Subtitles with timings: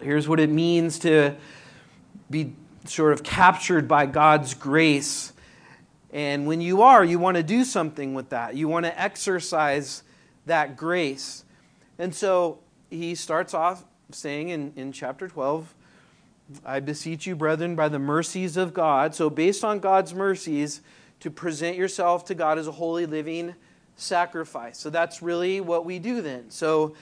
[0.00, 1.36] Here's what it means to
[2.30, 5.32] be sort of captured by God's grace.
[6.12, 8.54] And when you are, you want to do something with that.
[8.54, 10.02] You want to exercise
[10.46, 11.44] that grace.
[11.98, 12.58] And so
[12.90, 15.74] he starts off saying in, in chapter 12,
[16.64, 19.14] I beseech you, brethren, by the mercies of God.
[19.14, 20.82] So, based on God's mercies,
[21.20, 23.54] to present yourself to God as a holy living
[23.96, 24.78] sacrifice.
[24.78, 26.50] So, that's really what we do then.
[26.50, 26.94] So,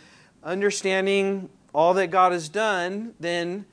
[0.44, 3.66] understanding all that God has done, then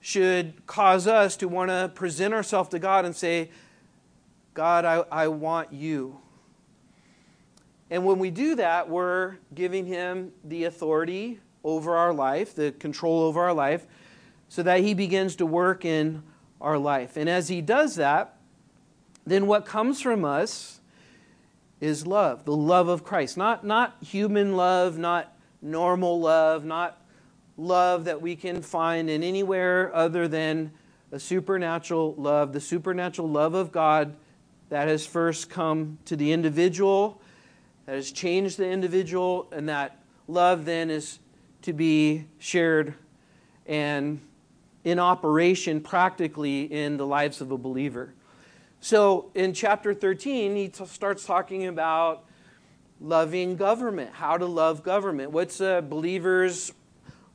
[0.00, 3.50] should cause us to want to present ourselves to God and say,
[4.54, 6.20] God, I, I want you.
[7.90, 13.22] And when we do that, we're giving Him the authority over our life, the control
[13.22, 13.86] over our life,
[14.48, 16.22] so that He begins to work in
[16.60, 17.16] our life.
[17.16, 18.36] And as He does that,
[19.26, 20.80] then what comes from us
[21.80, 23.36] is love, the love of Christ.
[23.36, 26.97] Not, not human love, not normal love, not
[27.58, 30.70] love that we can find in anywhere other than
[31.10, 34.14] a supernatural love, the supernatural love of God
[34.68, 37.20] that has first come to the individual,
[37.86, 41.18] that has changed the individual, and that love then is
[41.62, 42.94] to be shared
[43.66, 44.20] and
[44.84, 48.14] in operation practically in the lives of a believer.
[48.80, 52.24] So in chapter 13, he t- starts talking about
[53.00, 55.32] loving government, how to love government.
[55.32, 56.72] What's a believer's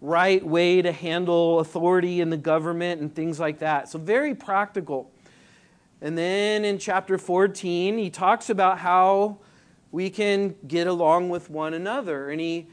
[0.04, 3.88] right way to handle authority in the government and things like that.
[3.88, 5.09] So, very practical.
[6.02, 9.38] And then in chapter 14, he talks about how
[9.92, 12.30] we can get along with one another.
[12.30, 12.68] And he,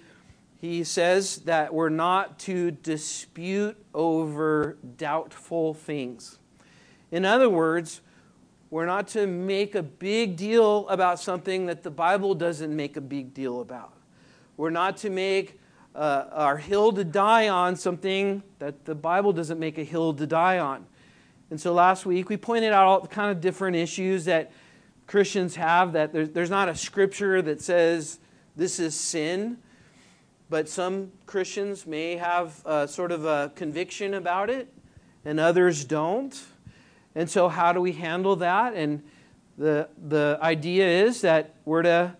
[0.56, 6.40] he says that we're not to dispute over doubtful things.
[7.12, 8.00] In other words,
[8.70, 13.00] we're not to make a big deal about something that the Bible doesn't make a
[13.00, 13.92] big deal about.
[14.56, 15.59] We're not to make
[15.94, 20.26] uh, our hill to die on something that the Bible doesn't make a hill to
[20.26, 20.86] die on.
[21.50, 24.52] And so last week we pointed out all the kind of different issues that
[25.06, 28.20] Christians have that there's, there's not a scripture that says
[28.54, 29.58] this is sin,
[30.48, 34.72] but some Christians may have a, sort of a conviction about it
[35.24, 36.40] and others don't.
[37.16, 38.74] And so how do we handle that?
[38.74, 39.02] And
[39.58, 42.16] the, the idea is that we're to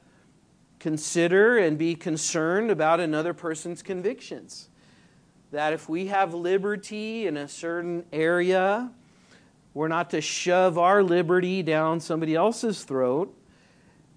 [0.80, 4.68] consider and be concerned about another person's convictions.
[5.52, 8.90] That if we have liberty in a certain area,
[9.74, 13.36] we're not to shove our liberty down somebody else's throat.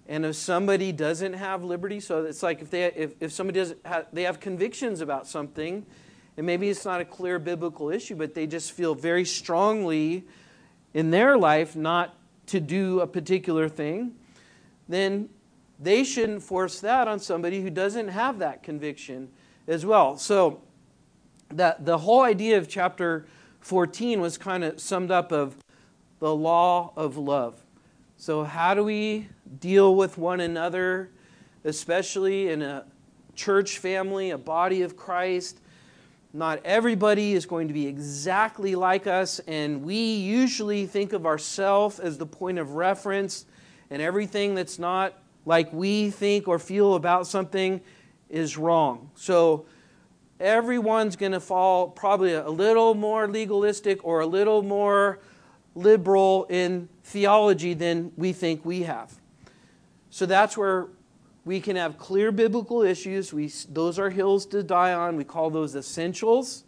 [0.08, 3.74] And if somebody doesn't have liberty, so it's like if they if, if somebody does
[3.84, 5.86] have, they have convictions about something,
[6.36, 10.24] and maybe it's not a clear biblical issue, but they just feel very strongly
[10.92, 14.14] in their life not to do a particular thing,
[14.88, 15.30] then
[15.78, 19.28] they shouldn't force that on somebody who doesn't have that conviction
[19.66, 20.16] as well.
[20.16, 20.62] So
[21.48, 23.26] that the whole idea of chapter
[23.60, 25.56] 14 was kind of summed up of
[26.20, 27.60] the law of love.
[28.16, 29.28] So how do we
[29.60, 31.10] deal with one another,
[31.64, 32.84] especially in a
[33.34, 35.60] church family, a body of Christ?
[36.32, 42.00] Not everybody is going to be exactly like us, and we usually think of ourselves
[42.00, 43.46] as the point of reference,
[43.90, 45.14] and everything that's not
[45.46, 47.80] like we think or feel about something
[48.30, 49.10] is wrong.
[49.14, 49.66] So
[50.40, 55.20] everyone's going to fall probably a little more legalistic or a little more
[55.74, 59.20] liberal in theology than we think we have.
[60.10, 60.88] So that's where
[61.44, 63.32] we can have clear biblical issues.
[63.32, 65.16] We, those are hills to die on.
[65.16, 66.64] We call those essentials.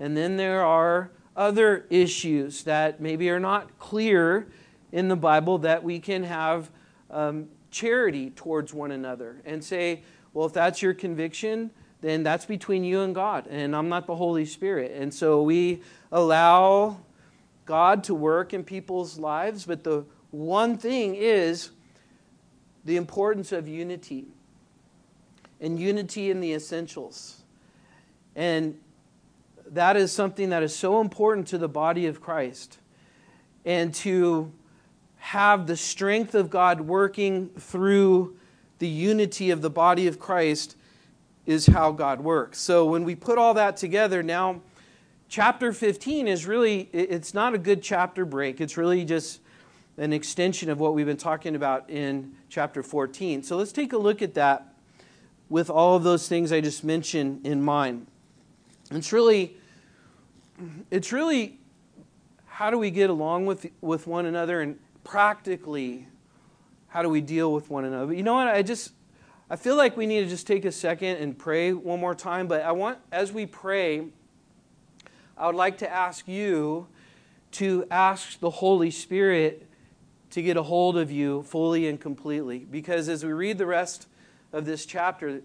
[0.00, 4.48] And then there are other issues that maybe are not clear
[4.92, 6.70] in the Bible that we can have
[7.10, 11.70] um, charity towards one another and say, well, if that's your conviction,
[12.00, 14.92] then that's between you and God, and I'm not the Holy Spirit.
[14.92, 16.98] And so we allow
[17.66, 21.70] God to work in people's lives, but the one thing is
[22.84, 24.28] the importance of unity
[25.60, 27.42] and unity in the essentials.
[28.34, 28.78] And
[29.66, 32.78] that is something that is so important to the body of Christ.
[33.64, 34.52] And to
[35.20, 38.36] have the strength of God working through
[38.78, 40.76] the unity of the body of Christ
[41.46, 42.58] is how God works.
[42.58, 44.62] So when we put all that together, now
[45.28, 48.62] chapter 15 is really, it's not a good chapter break.
[48.62, 49.40] It's really just
[49.98, 53.42] an extension of what we've been talking about in chapter 14.
[53.42, 54.72] So let's take a look at that
[55.50, 58.06] with all of those things I just mentioned in mind.
[58.90, 59.56] It's really,
[60.90, 61.58] it's really
[62.46, 66.06] how do we get along with, with one another and practically,
[66.88, 68.06] how do we deal with one another?
[68.06, 68.48] But you know what?
[68.48, 68.92] I just,
[69.48, 72.48] I feel like we need to just take a second and pray one more time.
[72.48, 74.06] But I want, as we pray,
[75.36, 76.86] I would like to ask you
[77.52, 79.66] to ask the Holy Spirit
[80.30, 82.58] to get a hold of you fully and completely.
[82.58, 84.06] Because as we read the rest
[84.52, 85.42] of this chapter,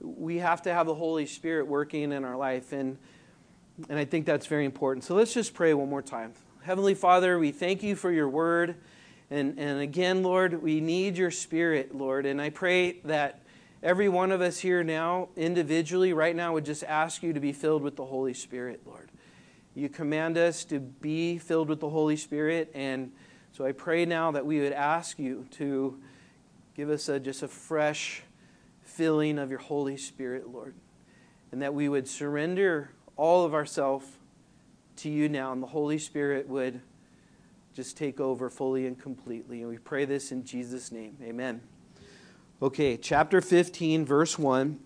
[0.00, 2.72] we have to have the Holy Spirit working in our life.
[2.72, 2.98] And,
[3.88, 5.04] and I think that's very important.
[5.04, 6.34] So let's just pray one more time.
[6.68, 8.74] Heavenly Father, we thank you for your word.
[9.30, 12.26] And, and again, Lord, we need your spirit, Lord.
[12.26, 13.40] And I pray that
[13.82, 17.54] every one of us here now, individually, right now, would just ask you to be
[17.54, 19.08] filled with the Holy Spirit, Lord.
[19.74, 22.70] You command us to be filled with the Holy Spirit.
[22.74, 23.12] And
[23.52, 25.98] so I pray now that we would ask you to
[26.76, 28.24] give us a, just a fresh
[28.82, 30.74] filling of your Holy Spirit, Lord.
[31.50, 34.17] And that we would surrender all of ourselves
[34.98, 36.80] to you now, and the Holy Spirit would
[37.74, 39.60] just take over fully and completely.
[39.60, 41.16] And we pray this in Jesus' name.
[41.22, 41.60] Amen.
[42.60, 44.80] Okay, chapter 15, verse 1.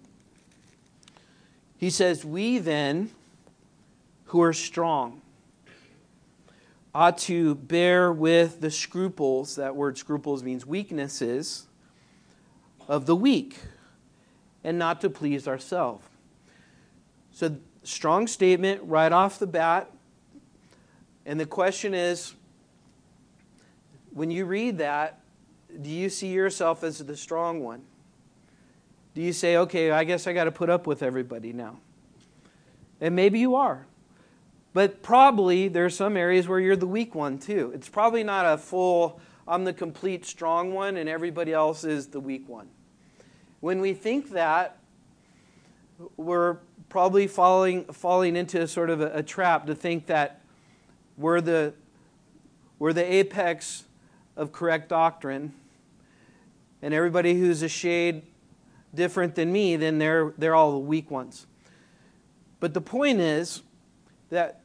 [1.78, 3.10] He says, We then,
[4.26, 5.22] who are strong,
[6.94, 11.66] ought to bear with the scruples, that word scruples means weaknesses,
[12.88, 13.56] of the weak,
[14.62, 16.06] and not to please ourselves.
[17.30, 19.90] So, strong statement right off the bat.
[21.24, 22.34] And the question is
[24.12, 25.20] when you read that,
[25.80, 27.82] do you see yourself as the strong one?
[29.14, 31.78] Do you say, okay, I guess I got to put up with everybody now?
[33.00, 33.86] And maybe you are.
[34.74, 37.72] But probably there are some areas where you're the weak one too.
[37.74, 42.20] It's probably not a full, I'm the complete strong one and everybody else is the
[42.20, 42.68] weak one.
[43.60, 44.78] When we think that,
[46.16, 46.58] we're
[46.88, 50.41] probably falling, falling into sort of a, a trap to think that
[51.16, 51.74] we're the,
[52.78, 53.84] we're the apex
[54.36, 55.54] of correct doctrine
[56.82, 58.22] and everybody who's a shade
[58.94, 61.46] different than me, then they're, they're all the weak ones.
[62.60, 63.62] But the point is
[64.30, 64.60] that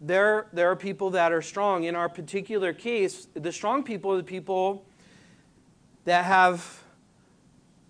[0.00, 1.84] there, there are people that are strong.
[1.84, 4.84] In our particular case, the strong people are the people
[6.04, 6.82] that have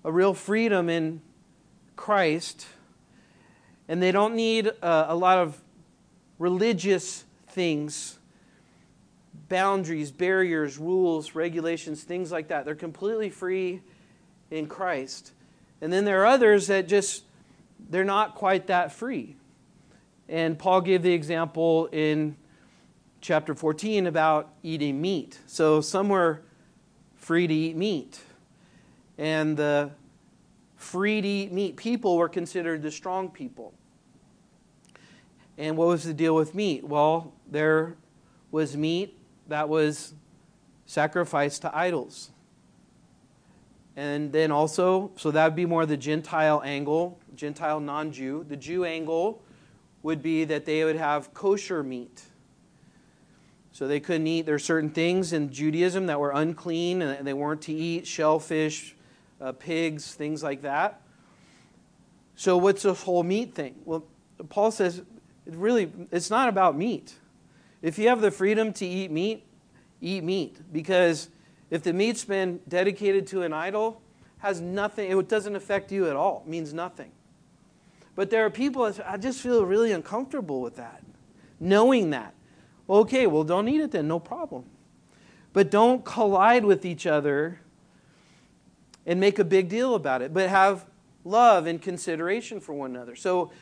[0.04, 1.20] a real freedom in
[1.96, 2.66] Christ,
[3.88, 5.60] and they don't need a, a lot of
[6.38, 7.24] religious
[7.56, 8.18] things
[9.48, 12.64] boundaries, barriers, rules, regulations, things like that.
[12.64, 13.80] They're completely free
[14.50, 15.32] in Christ.
[15.80, 17.24] And then there are others that just,
[17.90, 19.36] they're not quite that free.
[20.28, 22.36] And Paul gave the example in
[23.20, 25.38] chapter 14 about eating meat.
[25.46, 26.42] So some were
[27.14, 28.20] free to eat meat.
[29.16, 29.90] And the
[30.76, 33.72] free to eat meat people were considered the strong people.
[35.56, 36.84] And what was the deal with meat?
[36.84, 37.96] Well, there
[38.50, 40.14] was meat that was
[40.86, 42.30] sacrificed to idols.
[43.96, 48.44] And then also, so that would be more the Gentile angle, Gentile non Jew.
[48.46, 49.42] The Jew angle
[50.02, 52.22] would be that they would have kosher meat.
[53.72, 57.34] So they couldn't eat, there are certain things in Judaism that were unclean and they
[57.34, 58.94] weren't to eat shellfish,
[59.40, 61.02] uh, pigs, things like that.
[62.36, 63.76] So what's this whole meat thing?
[63.84, 64.04] Well,
[64.48, 65.02] Paul says
[65.46, 67.14] really it's not about meat.
[67.86, 69.46] If you have the freedom to eat meat,
[70.00, 70.56] eat meat.
[70.72, 71.28] Because
[71.70, 74.02] if the meat's been dedicated to an idol,
[74.38, 76.42] has nothing, it doesn't affect you at all.
[76.48, 77.12] Means nothing.
[78.16, 81.04] But there are people that I just feel really uncomfortable with that,
[81.60, 82.34] knowing that.
[82.90, 84.64] Okay, well, don't eat it then, no problem.
[85.52, 87.60] But don't collide with each other
[89.06, 90.86] and make a big deal about it, but have
[91.24, 93.14] love and consideration for one another.
[93.14, 93.52] So,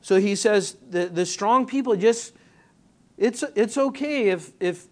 [0.00, 2.32] so he says the, the strong people just
[3.18, 4.86] it's, it's okay if, if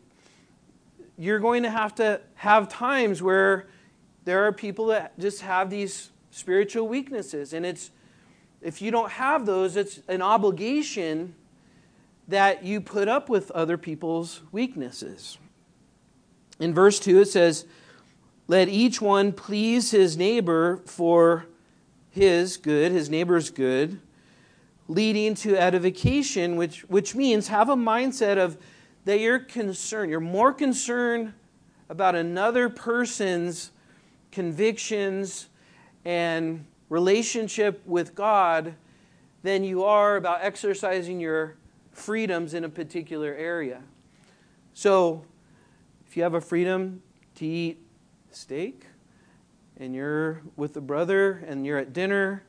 [1.19, 3.69] you're going to have to have times where
[4.25, 7.53] there are people that just have these spiritual weaknesses.
[7.53, 7.91] And it's,
[8.63, 11.35] if you don't have those, it's an obligation
[12.27, 15.39] that you put up with other people's weaknesses.
[16.59, 17.67] In verse 2, it says,
[18.49, 21.47] Let each one please his neighbor for
[22.11, 24.01] his good, his neighbor's good
[24.89, 28.59] leading to edification, which, which means have a mindset of
[29.05, 31.33] that you're concerned, you're more concerned
[31.89, 33.71] about another person's
[34.33, 35.49] convictions
[36.05, 38.75] and relationship with God
[39.43, 41.57] than you are about exercising your
[41.93, 43.83] freedoms in a particular area.
[44.73, 45.25] So,
[46.07, 47.03] if you have a freedom
[47.37, 47.79] to eat
[48.31, 48.87] steak
[49.77, 52.43] and you're with a brother and you're at dinner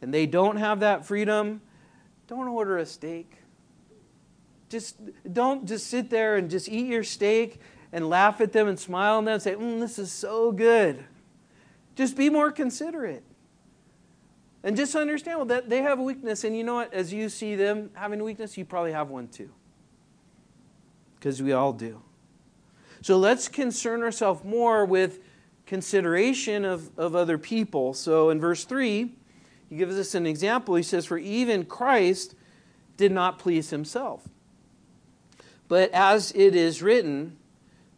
[0.00, 1.60] and they don't have that freedom,
[2.32, 3.36] don't order a steak.
[4.70, 4.96] Just
[5.30, 7.60] don't just sit there and just eat your steak
[7.92, 11.04] and laugh at them and smile at them and say, mm, this is so good.
[11.94, 13.22] Just be more considerate.
[14.62, 16.44] And just understand well, that they have a weakness.
[16.44, 16.94] And you know what?
[16.94, 19.50] As you see them having weakness, you probably have one too.
[21.16, 22.00] Because we all do.
[23.02, 25.20] So let's concern ourselves more with
[25.66, 27.92] consideration of, of other people.
[27.92, 29.12] So in verse 3,
[29.72, 30.74] he gives us an example.
[30.74, 32.34] He says, For even Christ
[32.98, 34.28] did not please himself.
[35.66, 37.38] But as it is written,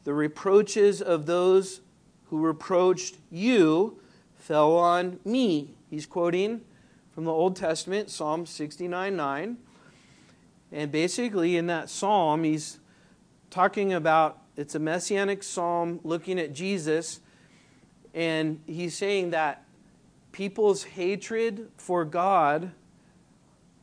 [0.05, 1.81] the reproaches of those
[2.27, 3.99] who reproached you
[4.39, 5.75] fell on me.
[5.91, 6.61] He's quoting
[7.13, 9.57] from the Old Testament, Psalm 69 9.
[10.71, 12.79] And basically, in that psalm, he's
[13.51, 17.19] talking about it's a messianic psalm looking at Jesus.
[18.15, 19.64] And he's saying that
[20.35, 22.73] people's hatred for God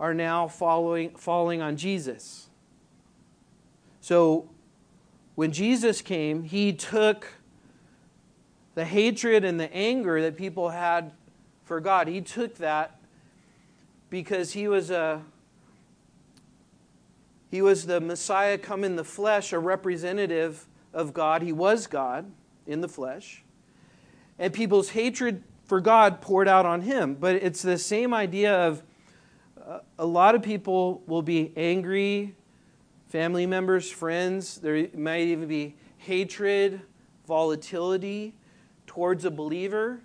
[0.01, 2.49] are now following, falling on Jesus.
[4.01, 4.49] So
[5.35, 7.25] when Jesus came, he took
[8.75, 11.13] the hatred and the anger that people had
[11.63, 12.99] for God, he took that
[14.09, 15.23] because he was a
[17.49, 21.41] he was the Messiah come in the flesh, a representative of God.
[21.41, 22.29] He was God
[22.67, 23.43] in the flesh.
[24.39, 27.15] And people's hatred for God poured out on him.
[27.15, 28.83] But it's the same idea of
[29.65, 32.35] uh, a lot of people will be angry,
[33.07, 34.57] family members, friends.
[34.57, 36.81] There might even be hatred,
[37.25, 38.33] volatility
[38.85, 40.01] towards a believer.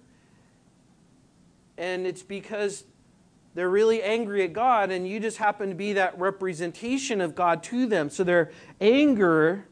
[1.76, 2.84] And it's because
[3.56, 7.64] they're really angry at God, and you just happen to be that representation of God
[7.64, 8.08] to them.
[8.08, 9.66] So their anger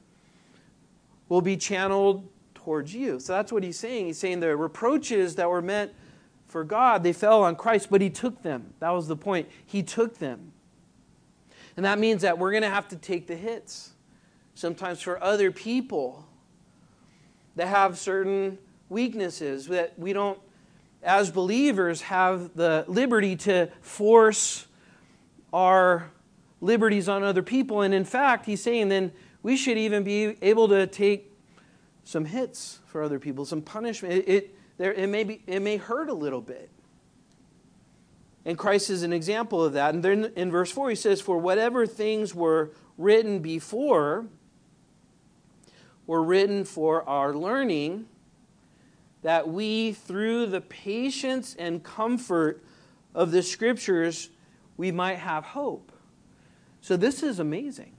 [1.28, 2.28] will be channeled
[2.64, 3.21] towards you.
[3.21, 4.06] So that's what he's saying.
[4.06, 5.92] He's saying the reproaches that were meant
[6.47, 8.75] for God, they fell on Christ, but he took them.
[8.78, 9.49] That was the point.
[9.66, 10.52] He took them.
[11.76, 13.92] And that means that we're going to have to take the hits.
[14.54, 16.26] Sometimes for other people
[17.56, 20.38] that have certain weaknesses that we don't
[21.04, 24.66] as believers, have the liberty to force
[25.52, 26.11] our
[26.61, 27.83] liberties on other people.
[27.83, 31.30] And in fact, he's saying then we should even be able to take
[32.04, 34.14] some hits for other people, some punishment.
[34.14, 36.70] It, it, there, it, may, be, it may hurt a little bit.
[38.44, 39.94] And Christ is an example of that.
[39.94, 44.26] And then in verse 4, he says, For whatever things were written before
[46.06, 48.06] were written for our learning
[49.23, 52.62] that we, through the patience and comfort
[53.14, 54.28] of the scriptures,
[54.76, 55.90] we might have hope.
[56.82, 57.93] So this is amazing.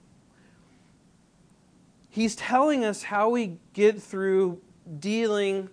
[2.15, 4.61] He's telling us how we get through
[4.99, 5.69] dealing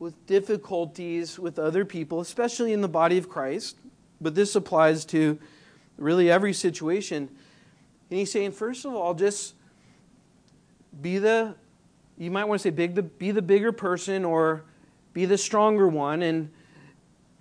[0.00, 3.76] with difficulties with other people, especially in the body of Christ.
[4.20, 5.38] But this applies to
[5.98, 7.28] really every situation.
[8.10, 9.54] And he's saying, first of all, just
[11.00, 11.54] be the
[12.18, 14.64] you might want to say big the, be the bigger person or
[15.12, 16.50] be the stronger one and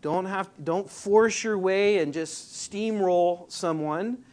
[0.03, 4.23] don't have don't force your way and just steamroll someone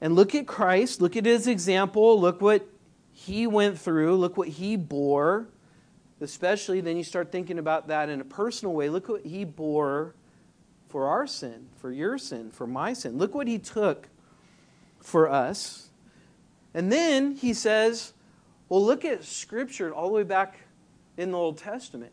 [0.00, 2.66] and look at Christ look at his example look what
[3.12, 5.48] he went through look what he bore
[6.20, 10.14] especially then you start thinking about that in a personal way look what he bore
[10.88, 14.08] for our sin for your sin for my sin look what he took
[15.00, 15.90] for us
[16.74, 18.12] and then he says
[18.68, 20.58] well, look at Scripture all the way back
[21.16, 22.12] in the Old Testament.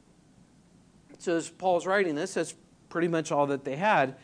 [1.17, 2.55] So, as Paul's writing this, that's
[2.89, 4.15] pretty much all that they had.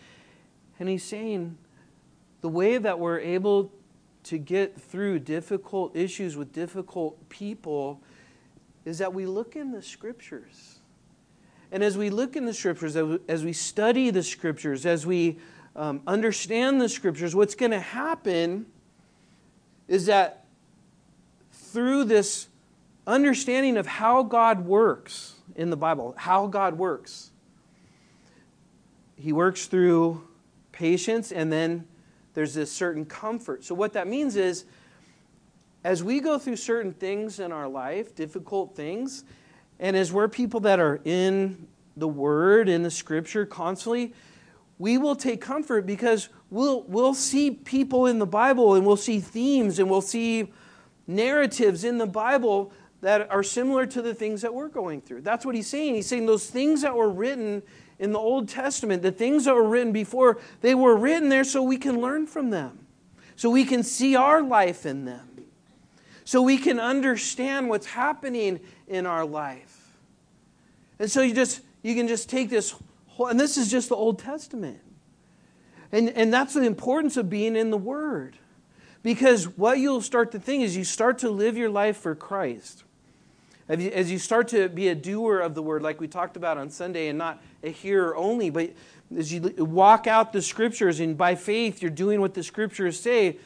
[0.79, 1.57] And he's saying
[2.41, 3.71] the way that we're able
[4.23, 8.01] to get through difficult issues with difficult people
[8.85, 10.79] is that we look in the Scriptures.
[11.71, 12.95] And as we look in the Scriptures,
[13.27, 15.37] as we study the Scriptures, as we
[15.75, 18.65] um, understand the Scriptures, what's going to happen
[19.87, 20.45] is that
[21.51, 22.47] through this
[23.07, 27.31] understanding of how God works in the Bible, how God works.
[29.15, 30.27] He works through
[30.71, 31.87] patience, and then
[32.33, 33.63] there's this certain comfort.
[33.63, 34.65] So, what that means is,
[35.83, 39.23] as we go through certain things in our life, difficult things,
[39.79, 44.13] and as we're people that are in the Word, in the Scripture constantly,
[44.77, 49.19] we will take comfort because we'll, we'll see people in the Bible and we'll see
[49.19, 50.51] themes and we'll see
[51.07, 52.71] narratives in the Bible
[53.01, 55.21] that are similar to the things that we're going through.
[55.21, 55.95] That's what he's saying.
[55.95, 57.63] He's saying those things that were written
[58.01, 61.61] in the Old Testament, the things that were written before, they were written there so
[61.61, 62.79] we can learn from them,
[63.35, 65.45] so we can see our life in them,
[66.25, 69.91] so we can understand what's happening in our life.
[70.97, 72.75] And so you just you can just take this
[73.07, 74.79] whole, and this is just the Old Testament.
[75.91, 78.37] And, and that's the importance of being in the Word.
[79.03, 82.83] Because what you'll start to think is you start to live your life for Christ.
[83.71, 86.69] As you start to be a doer of the word, like we talked about on
[86.69, 88.71] Sunday, and not a hearer only, but,
[89.17, 93.37] as you walk out the scriptures and by faith you're doing what the scriptures say,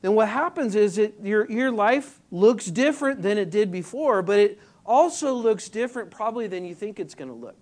[0.00, 4.38] then what happens is that your, your life looks different than it did before, but
[4.38, 7.56] it also looks different probably than you think it's going to look.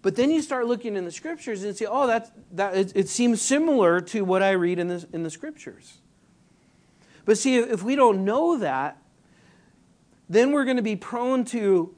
[0.00, 3.08] But then you start looking in the scriptures and say, oh, that's, that, it, it
[3.08, 5.98] seems similar to what I read in the, in the scriptures.
[7.24, 8.98] But see, if we don't know that,
[10.28, 11.94] then we're going to be prone to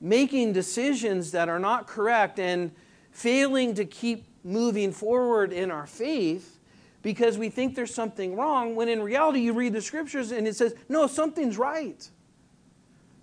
[0.00, 2.72] making decisions that are not correct and
[3.10, 6.58] failing to keep moving forward in our faith
[7.02, 10.56] because we think there's something wrong when in reality you read the scriptures and it
[10.56, 12.08] says, no, something's right.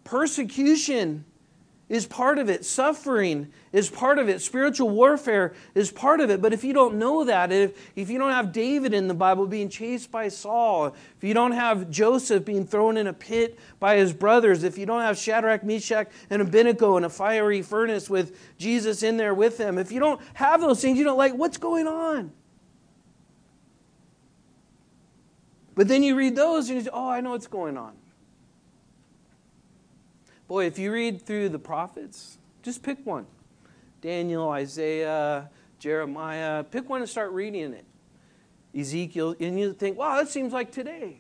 [0.04, 1.26] Persecution
[1.90, 2.66] is part of it.
[2.66, 4.42] Suffering is part of it.
[4.42, 6.42] Spiritual warfare is part of it.
[6.42, 9.48] But if you don't know that, if, if you don't have David in the Bible
[9.48, 13.96] being chased by Saul, if you don't have Joseph being thrown in a pit by
[13.96, 18.38] his brothers, if you don't have Shadrach, Meshach, and Abednego in a fiery furnace with
[18.58, 21.58] Jesus in there with them, if you don't have those things, you don't like, what's
[21.58, 22.32] going on?
[25.74, 27.94] But then you read those and you say, oh, I know what's going on.
[30.48, 33.26] Boy, if you read through the prophets, just pick one
[34.02, 35.50] Daniel, Isaiah,
[35.80, 37.86] Jeremiah, pick one and start reading it.
[38.78, 41.20] Ezekiel, and you think, wow, that seems like today.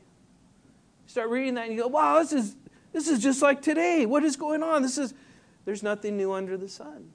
[1.07, 2.55] start reading that and you go, wow, this is,
[2.93, 4.05] this is just like today.
[4.05, 4.81] What is going on?
[4.81, 5.13] This is,
[5.65, 7.11] there's nothing new under the sun.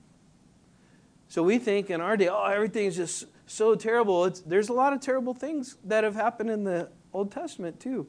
[1.28, 4.25] So we think in our day, oh, everything's just so terrible.
[4.25, 8.07] It's, there's a lot of terrible things that have happened in the Old Testament too.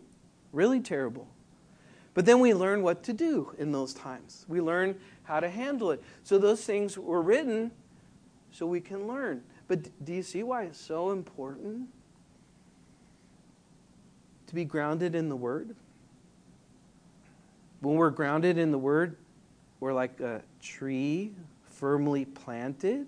[0.52, 1.28] Really terrible.
[2.14, 4.46] But then we learn what to do in those times.
[4.48, 6.04] We learn how to handle it.
[6.24, 7.72] So those things were written
[8.52, 9.44] so we can learn.
[9.68, 11.88] But do you see why it's so important
[14.48, 15.76] to be grounded in the Word?
[17.82, 19.18] When we're grounded in the Word,
[19.80, 21.34] we're like a tree
[21.66, 23.08] firmly planted.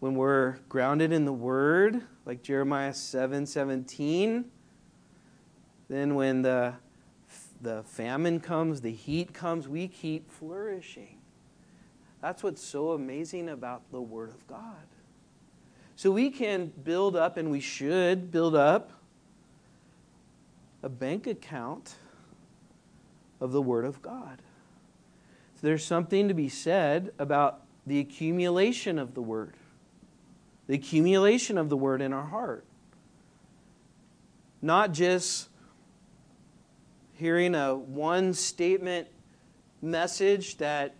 [0.00, 4.50] When we're grounded in the Word, like Jeremiah 7 17,
[5.90, 6.74] then when the,
[7.60, 11.18] the famine comes, the heat comes, we keep flourishing.
[12.22, 14.86] That's what's so amazing about the Word of God.
[15.96, 18.92] So we can build up, and we should build up,
[20.82, 21.96] a bank account
[23.40, 24.40] of the Word of God.
[25.56, 29.54] So there's something to be said about the accumulation of the Word,
[30.68, 32.64] the accumulation of the Word in our heart.
[34.62, 35.49] Not just
[37.20, 39.06] hearing a one statement
[39.82, 40.94] message that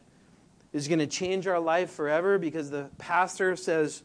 [0.73, 4.03] is going to change our life forever because the pastor says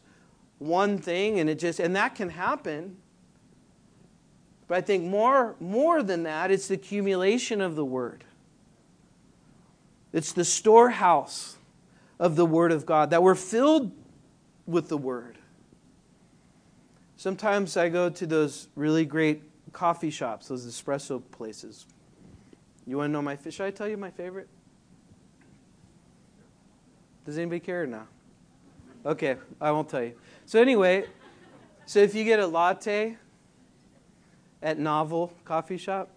[0.58, 2.96] one thing and it just and that can happen.
[4.66, 8.24] But i think more more than that it's the accumulation of the word.
[10.12, 11.58] It's the storehouse
[12.18, 13.92] of the word of god that we're filled
[14.66, 15.36] with the word.
[17.18, 19.42] Sometimes i go to those really great
[19.74, 21.84] coffee shops those espresso places
[22.86, 24.48] you want to know my should I tell you my favorite?
[27.24, 28.06] Does anybody care now?
[29.04, 30.14] Okay, I won't tell you.
[30.46, 31.06] So anyway,
[31.84, 33.16] so if you get a latte
[34.62, 36.08] at Novel Coffee Shop,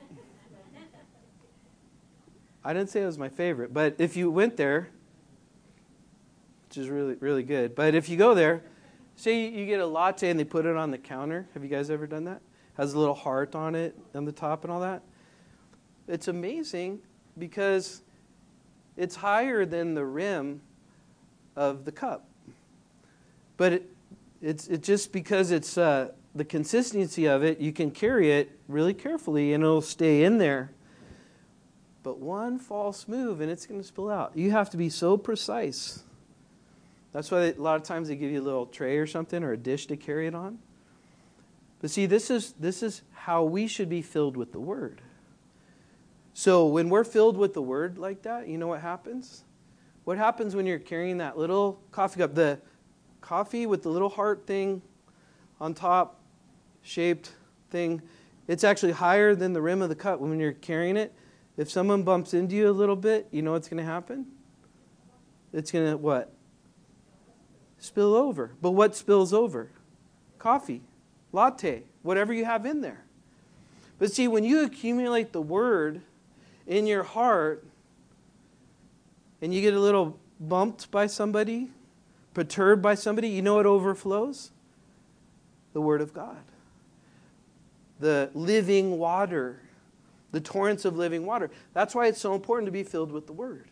[2.63, 4.89] I didn't say it was my favorite, but if you went there,
[6.67, 8.61] which is really really good, but if you go there,
[9.15, 11.47] say you get a latte and they put it on the counter.
[11.55, 12.41] Have you guys ever done that?
[12.75, 15.01] Has a little heart on it on the top and all that
[16.09, 16.99] it's amazing
[17.37, 18.01] because
[18.97, 20.61] it's higher than the rim
[21.55, 22.25] of the cup.
[23.55, 23.89] But it,
[24.41, 28.93] it's it just because it's uh, the consistency of it, you can carry it really
[28.93, 30.71] carefully and it'll stay in there.
[32.01, 34.31] But one false move and it's going to spill out.
[34.35, 36.03] You have to be so precise.
[37.11, 39.43] That's why they, a lot of times they give you a little tray or something
[39.43, 40.59] or a dish to carry it on.
[41.81, 45.01] But see, this is, this is how we should be filled with the Word.
[46.39, 49.43] So when we're filled with the word like that, you know what happens?
[50.05, 52.61] What happens when you're carrying that little coffee cup, the
[53.19, 54.81] coffee with the little heart thing
[55.59, 56.21] on top,
[56.81, 57.33] shaped
[57.71, 58.01] thing?
[58.47, 61.13] It's actually higher than the rim of the cup when you're carrying it.
[61.57, 64.25] If someone bumps into you a little bit, you know what's going to happen?
[65.51, 66.31] It's going to what?
[67.79, 68.55] Spill over.
[68.61, 69.71] But what spills over?
[70.37, 70.83] Coffee,
[71.33, 73.03] latte, whatever you have in there.
[73.97, 76.01] But see, when you accumulate the word,
[76.69, 77.65] in your heart
[79.41, 81.67] and you get a little bumped by somebody,
[82.33, 84.51] perturbed by somebody, you know it overflows?
[85.73, 86.37] The Word of God.
[87.99, 89.59] The living water,
[90.31, 91.49] the torrents of living water.
[91.73, 93.65] That's why it's so important to be filled with the Word.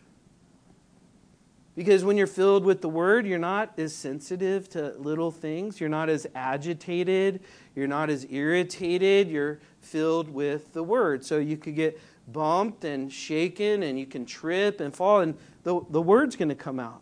[1.76, 5.80] Because when you're filled with the word, you're not as sensitive to little things.
[5.80, 7.42] You're not as agitated.
[7.76, 9.30] You're not as irritated.
[9.30, 11.24] You're filled with the word.
[11.24, 15.82] So you could get bumped and shaken and you can trip and fall, and the,
[15.90, 17.02] the word's going to come out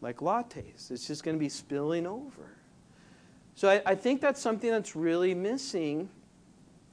[0.00, 0.90] like lattes.
[0.90, 2.56] It's just going to be spilling over.
[3.54, 6.08] So I, I think that's something that's really missing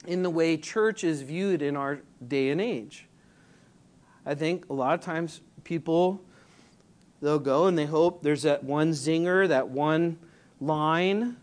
[0.05, 3.05] in the way church is viewed in our day and age.
[4.25, 6.21] I think a lot of times people
[7.21, 10.17] they'll go and they hope there's that one zinger, that one
[10.61, 11.37] line,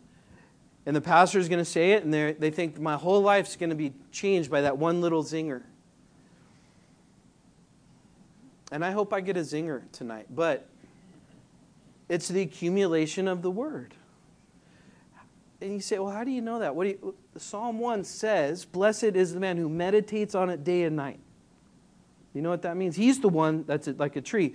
[0.86, 3.70] and the pastor is going to say it, and they think my whole life's going
[3.70, 5.62] to be changed by that one little zinger.
[8.70, 10.68] And I hope I get a zinger tonight, but
[12.08, 13.94] it's the accumulation of the word.
[15.60, 16.76] And you say, well, how do you know that?
[16.76, 20.84] What do you, Psalm 1 says, Blessed is the man who meditates on it day
[20.84, 21.18] and night.
[22.32, 22.94] You know what that means?
[22.94, 24.54] He's the one that's like a tree,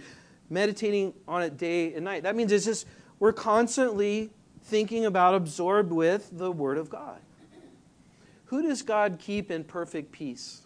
[0.50, 2.24] meditating on it day and night.
[2.24, 2.86] That means it's just
[3.20, 4.30] we're constantly
[4.64, 7.20] thinking about, absorbed with the Word of God.
[8.46, 10.62] Who does God keep in perfect peace?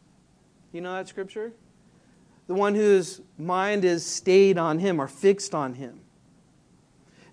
[0.72, 1.54] You know that scripture?
[2.48, 6.02] The one whose mind is stayed on Him or fixed on Him.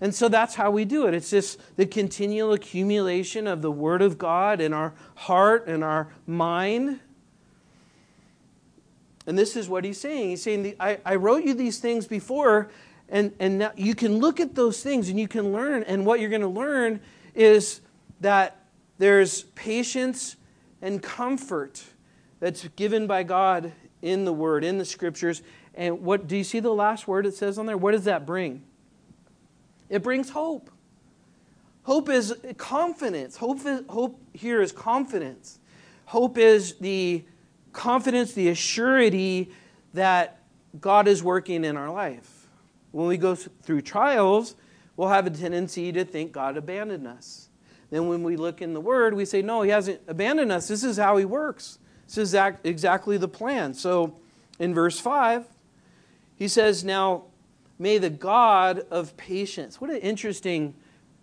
[0.01, 1.15] And so that's how we do it.
[1.15, 6.09] It's just the continual accumulation of the Word of God in our heart and our
[6.27, 6.99] mind.
[9.27, 10.31] And this is what he's saying.
[10.31, 12.69] He's saying, I, I wrote you these things before,
[13.13, 15.83] and, and you can look at those things and you can learn.
[15.83, 17.01] And what you're going to learn
[17.35, 17.83] is
[18.23, 18.57] that
[18.97, 20.37] there's patience
[20.81, 21.85] and comfort
[22.41, 25.43] that's given by God in the Word, in the Scriptures.
[25.75, 27.77] And what do you see the last word it says on there?
[27.77, 28.63] What does that bring?
[29.91, 30.71] It brings hope.
[31.83, 33.37] Hope is confidence.
[33.37, 35.59] Hope, is, hope here is confidence.
[36.07, 37.25] Hope is the
[37.73, 39.51] confidence, the assurity
[39.93, 40.41] that
[40.81, 42.32] God is working in our life.
[42.93, 44.55] When we go through trials,
[44.97, 47.49] we'll have a tendency to think God abandoned us.
[47.91, 50.69] Then when we look in the Word, we say, no, He hasn't abandoned us.
[50.69, 51.79] This is how He works.
[52.07, 53.75] This is exactly the plan.
[53.75, 54.17] So
[54.59, 55.47] in verse 5,
[56.37, 57.25] he says, Now
[57.79, 59.81] may the God of patience.
[59.81, 60.75] What an interesting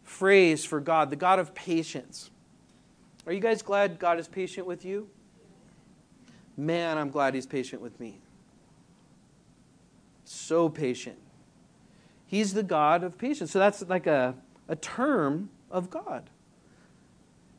[0.04, 2.32] phrase for God, the God of patience.
[3.28, 5.10] Are you guys glad God is patient with you?
[6.58, 8.20] Man, I'm glad he's patient with me.
[10.26, 11.18] So patient.
[12.30, 13.50] He's the God of patience.
[13.50, 14.36] So that's like a,
[14.68, 16.30] a term of God.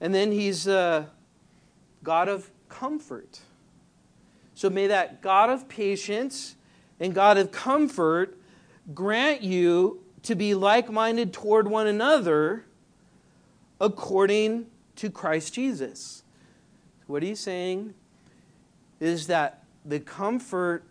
[0.00, 1.10] And then he's a
[2.04, 3.40] God of comfort.
[4.54, 6.54] So may that God of patience
[7.00, 8.38] and God of comfort
[8.94, 12.64] grant you to be like minded toward one another
[13.80, 16.22] according to Christ Jesus.
[17.08, 17.94] What he's saying
[19.00, 20.84] is that the comfort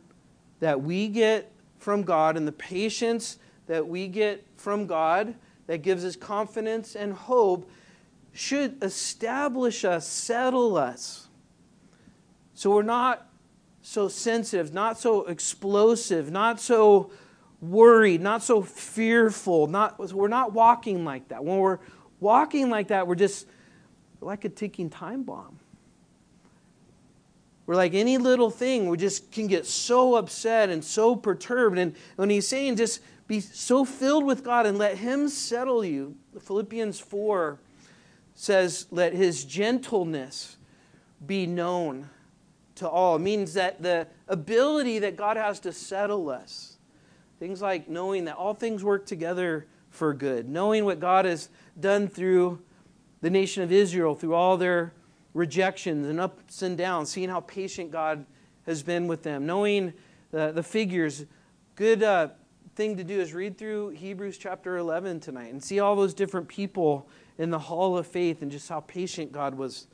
[0.60, 3.38] that we get from God and the patience
[3.70, 5.36] that we get from God
[5.68, 7.70] that gives us confidence and hope
[8.34, 11.28] should establish us, settle us.
[12.56, 13.30] So we're not
[13.84, 17.12] so sensitive, not so explosive, not so
[17.62, 19.68] worried, not so fearful.
[19.68, 21.46] Not, we're not walking like that.
[21.46, 21.78] When we're
[22.20, 23.46] walking like that, we're just
[24.20, 25.60] like a ticking time bomb.
[27.68, 31.78] We're like any little thing, we just can get so upset and so perturbed.
[31.78, 36.15] And when he's saying just be so filled with God and let him settle you,
[36.42, 37.60] Philippians 4
[38.34, 40.58] says, let his gentleness
[41.24, 42.10] be known
[42.74, 43.18] to all.
[43.18, 46.80] It means that the ability that God has to settle us,
[47.38, 52.08] things like knowing that all things work together for good, knowing what God has done
[52.08, 52.60] through
[53.22, 54.92] the nation of Israel, through all their
[55.36, 58.26] rejections and ups and downs, seeing how patient God
[58.65, 59.94] has been with them, knowing
[60.32, 61.26] the, the figures.
[61.76, 62.30] Good uh,
[62.80, 66.48] thing to do is read through Hebrews chapter 11 tonight and see all those different
[66.48, 69.88] people in the hall of faith and just how patient God was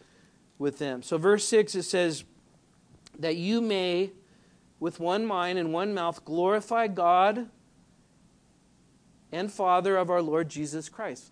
[0.59, 1.01] with them.
[1.01, 2.25] So, verse 6, it says,
[3.17, 4.11] That you may,
[4.79, 7.49] with one mind and one mouth, glorify God
[9.31, 11.31] and Father of our Lord Jesus Christ.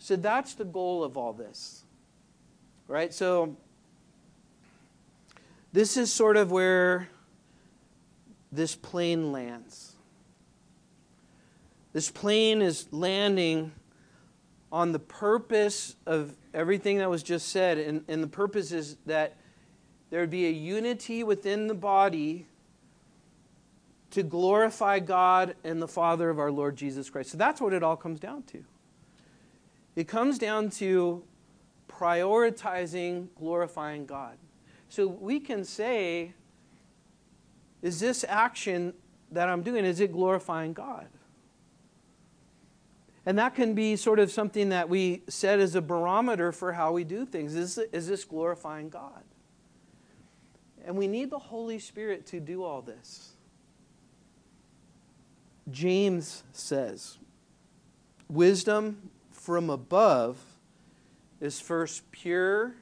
[0.00, 1.84] So, that's the goal of all this.
[2.88, 3.14] Right?
[3.14, 3.56] So,
[5.72, 7.08] this is sort of where
[8.50, 9.94] this plane lands.
[11.92, 13.72] This plane is landing
[14.70, 19.36] on the purpose of everything that was just said, and, and the purpose is that
[20.10, 22.46] there would be a unity within the body
[24.10, 27.30] to glorify God and the Father of our Lord Jesus Christ.
[27.30, 28.64] So that's what it all comes down to.
[29.96, 31.22] It comes down to
[31.88, 34.38] prioritizing glorifying God.
[34.88, 36.32] So we can say,
[37.82, 38.94] is this action
[39.30, 41.08] that I'm doing, is it glorifying God?
[43.28, 46.92] And that can be sort of something that we set as a barometer for how
[46.92, 47.54] we do things.
[47.54, 49.22] Is, is this glorifying God?
[50.82, 53.32] And we need the Holy Spirit to do all this.
[55.70, 57.18] James says,
[58.30, 60.38] Wisdom from above
[61.38, 62.76] is first pure,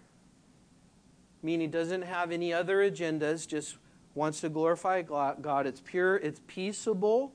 [1.42, 3.78] meaning doesn't have any other agendas, just
[4.14, 5.66] wants to glorify God.
[5.66, 7.32] It's pure, it's peaceable,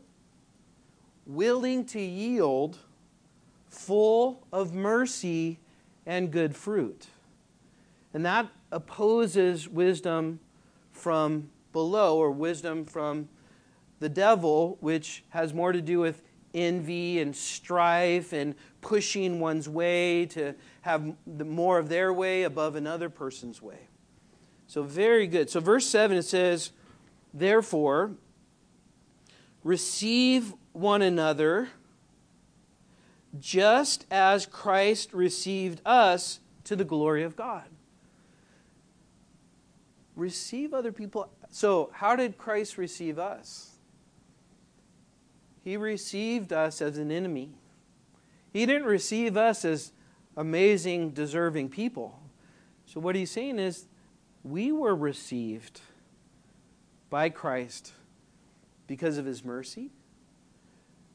[1.26, 2.78] willing to yield,
[3.72, 5.60] full of mercy
[6.06, 7.08] and good fruit.
[8.14, 10.40] And that opposes wisdom
[10.92, 13.30] from below or wisdom from
[14.00, 16.22] the devil, which has more to do with
[16.54, 23.10] envy and strife and pushing one's way to have more of their way above another
[23.10, 23.88] person's way.
[24.68, 25.50] So, very good.
[25.50, 26.72] So, verse 7 it says,
[27.34, 28.12] Therefore,
[29.64, 31.70] receive one another
[33.39, 37.65] just as Christ received us to the glory of God.
[40.15, 41.30] Receive other people.
[41.50, 43.72] So, how did Christ receive us?
[45.63, 47.52] He received us as an enemy.
[48.52, 49.91] He didn't receive us as
[50.36, 52.20] amazing, deserving people.
[52.86, 53.86] So, what he's saying is,
[54.44, 55.82] we were received
[57.10, 57.94] by Christ
[58.88, 59.91] because of his mercy.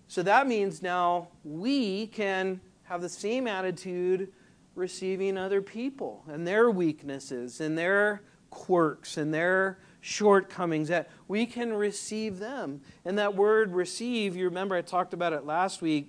[0.09, 4.33] So that means now we can have the same attitude
[4.75, 11.73] receiving other people and their weaknesses and their quirks and their shortcomings, that we can
[11.73, 12.81] receive them.
[13.05, 16.09] And that word receive, you remember I talked about it last week,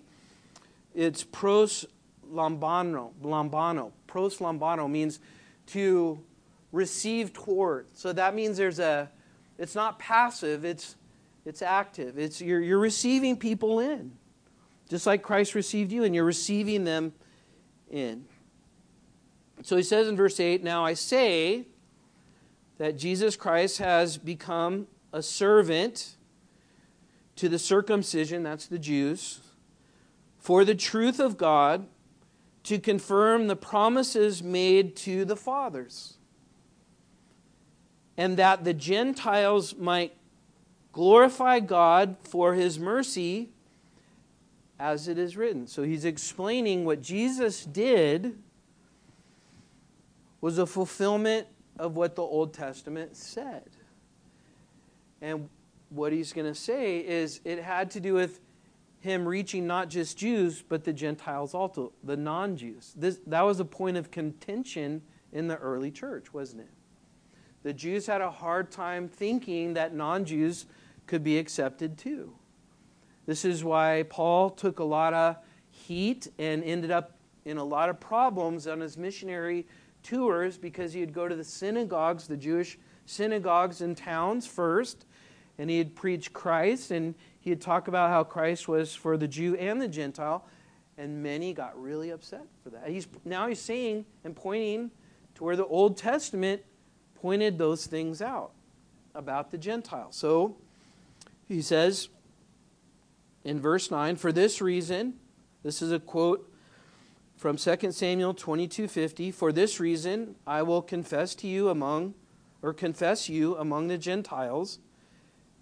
[0.93, 1.85] it's pros
[2.31, 3.91] lambano, lambano.
[4.05, 5.19] Pros lambano means
[5.67, 6.19] to
[6.71, 7.87] receive toward.
[7.93, 9.09] So that means there's a,
[9.57, 10.95] it's not passive, it's,
[11.47, 12.19] it's active.
[12.19, 14.11] It's, you're, you're receiving people in,
[14.89, 17.13] just like Christ received you, and you're receiving them
[17.89, 18.25] in.
[19.63, 21.67] So he says in verse 8, Now I say
[22.77, 26.17] that Jesus Christ has become a servant
[27.37, 29.39] to the circumcision, that's the Jews,
[30.37, 31.87] for the truth of God
[32.63, 36.17] to confirm the promises made to the fathers
[38.17, 40.13] and that the Gentiles might
[40.97, 43.51] glorify God for his mercy
[44.79, 45.67] as it is written.
[45.67, 48.35] So he's explaining what Jesus did
[50.41, 51.45] was a fulfillment
[51.77, 53.69] of what the Old Testament said.
[55.21, 55.49] And
[55.89, 58.39] what he's going to say is it had to do with
[58.99, 62.95] him reaching not just Jews, but the Gentiles also, the non Jews.
[62.97, 66.69] That was a point of contention in the early church, wasn't it?
[67.67, 70.67] the Jews had a hard time thinking that non Jews
[71.07, 72.33] could be accepted too.
[73.25, 75.37] This is why Paul took a lot of
[75.69, 79.65] heat and ended up in a lot of problems on his missionary
[80.03, 85.05] tours because he'd go to the synagogues, the Jewish synagogues in towns first,
[85.57, 89.81] and he'd preach Christ and he'd talk about how Christ was for the Jew and
[89.81, 90.45] the Gentile,
[90.97, 92.87] and many got really upset for that.
[92.87, 94.91] He's, now he's saying and pointing
[95.35, 96.61] to where the Old Testament
[97.15, 98.51] pointed those things out
[99.15, 100.15] about the Gentiles.
[100.15, 100.57] So
[101.47, 102.09] he says
[103.43, 105.15] in verse 9, For this reason,
[105.63, 106.51] this is a quote
[107.35, 112.15] from 2 Samuel 22:50, For this reason I will confess to you among
[112.61, 114.79] or confess you among the Gentiles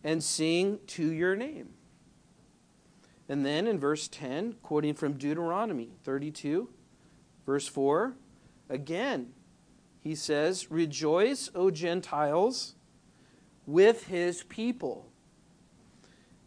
[0.03, 1.69] and sing to your name.
[3.27, 6.69] And then in verse 10, quoting from Deuteronomy 32,
[7.45, 8.15] verse 4,
[8.69, 9.33] again,
[9.99, 12.75] he says, Rejoice, O Gentiles,
[13.65, 15.11] with his people.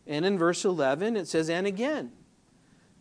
[0.09, 2.13] And in verse 11, it says, And again.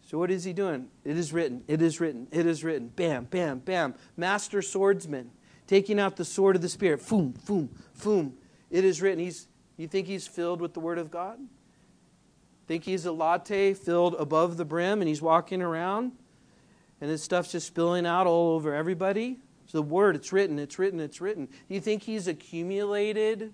[0.05, 0.89] So what is he doing?
[1.03, 2.89] It is written, it is written, it is written.
[2.89, 3.95] Bam, bam, bam.
[4.15, 5.31] Master swordsman,
[5.65, 7.01] taking out the sword of the Spirit.
[7.01, 8.33] Foom, foom, foom.
[8.69, 9.19] It is written.
[9.19, 11.39] He's, you think he's filled with the Word of God?
[12.67, 16.11] Think he's a latte filled above the brim and he's walking around
[16.99, 19.39] and his stuff's just spilling out all over everybody?
[19.63, 21.47] It's the word, it's written, it's written, it's written.
[21.47, 23.53] Do you think he's accumulated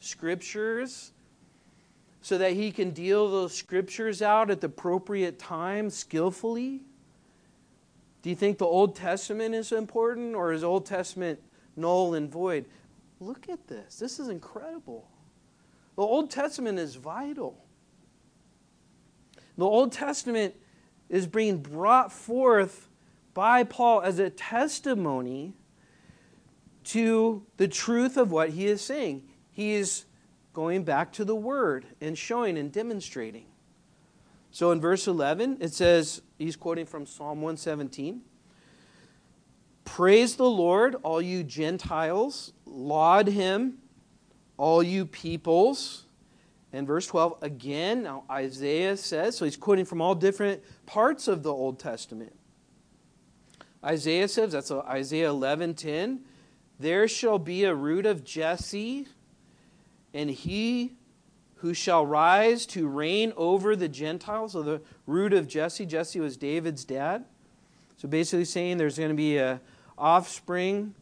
[0.00, 1.12] scriptures
[2.24, 6.80] so that he can deal those scriptures out at the appropriate time skillfully?
[8.22, 11.38] Do you think the Old Testament is important or is Old Testament
[11.76, 12.64] null and void?
[13.20, 13.98] Look at this.
[13.98, 15.06] This is incredible.
[15.96, 17.62] The Old Testament is vital.
[19.58, 20.54] The Old Testament
[21.10, 22.88] is being brought forth
[23.34, 25.52] by Paul as a testimony
[26.84, 29.24] to the truth of what he is saying.
[29.52, 30.06] He is
[30.54, 33.44] going back to the Word and showing and demonstrating.
[34.50, 38.22] So in verse 11, it says, he's quoting from Psalm 117
[39.84, 43.78] Praise the Lord, all you Gentiles, laud him,
[44.56, 46.06] all you peoples.
[46.72, 51.42] And verse 12, again, now Isaiah says, so he's quoting from all different parts of
[51.42, 52.34] the Old Testament.
[53.84, 56.20] Isaiah says, that's Isaiah 11 10.
[56.80, 59.06] There shall be a root of Jesse,
[60.14, 60.92] and he
[61.56, 64.52] who shall rise to reign over the Gentiles.
[64.52, 67.24] So the root of Jesse, Jesse was David's dad.
[67.96, 69.60] So basically saying there's going to be a
[69.98, 70.94] offspring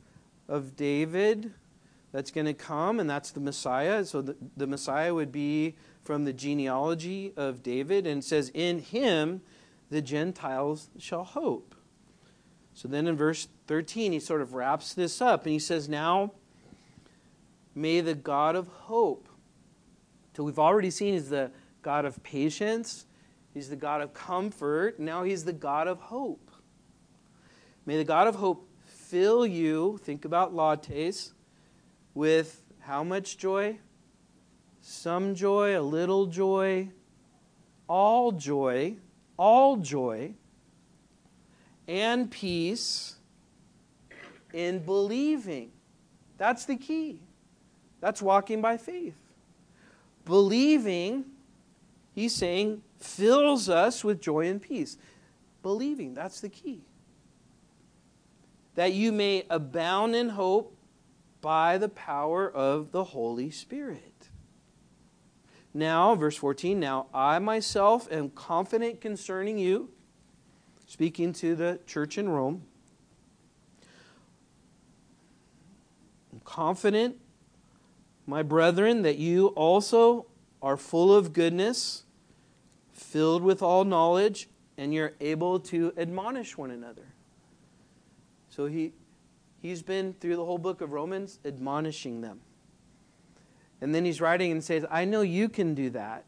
[0.49, 1.53] of David
[2.13, 4.05] that's going to come, and that's the Messiah.
[4.05, 8.81] So the, the Messiah would be from the genealogy of David, and it says, In
[8.81, 9.41] him
[9.91, 11.75] the Gentiles shall hope.
[12.75, 16.33] So then in verse 13, he sort of wraps this up and he says, Now
[17.75, 19.29] may the God of hope.
[20.37, 21.51] So we've already seen he's the
[21.83, 23.07] God of patience,
[23.53, 26.51] he's the God of comfort, now he's the God of hope.
[27.85, 31.33] May the God of hope fill you, think about lattes,
[32.15, 33.79] with how much joy?
[34.81, 36.91] Some joy, a little joy,
[37.89, 38.97] all joy,
[39.37, 40.35] all joy
[41.89, 43.17] and peace
[44.53, 45.73] in believing.
[46.39, 47.21] That's the key.
[48.03, 49.15] That's walking by faith.
[50.25, 51.25] Believing,
[52.13, 54.99] he's saying, fills us with joy and peace.
[55.63, 56.83] Believing, that's the key.
[58.75, 60.77] That you may abound in hope
[61.41, 64.29] by the power of the Holy Spirit.
[65.73, 69.91] Now, verse 14, now I myself am confident concerning you
[70.89, 72.65] speaking to the church in Rome.
[76.33, 77.22] I'm confident,
[78.33, 80.25] my brethren, that you also
[80.63, 82.05] are full of goodness,
[82.91, 87.03] filled with all knowledge, and you're able to admonish one another.
[88.49, 88.95] So he,
[89.61, 92.41] he's been through the whole book of Romans admonishing them.
[93.83, 96.25] And then he's writing and says, I know you can do that.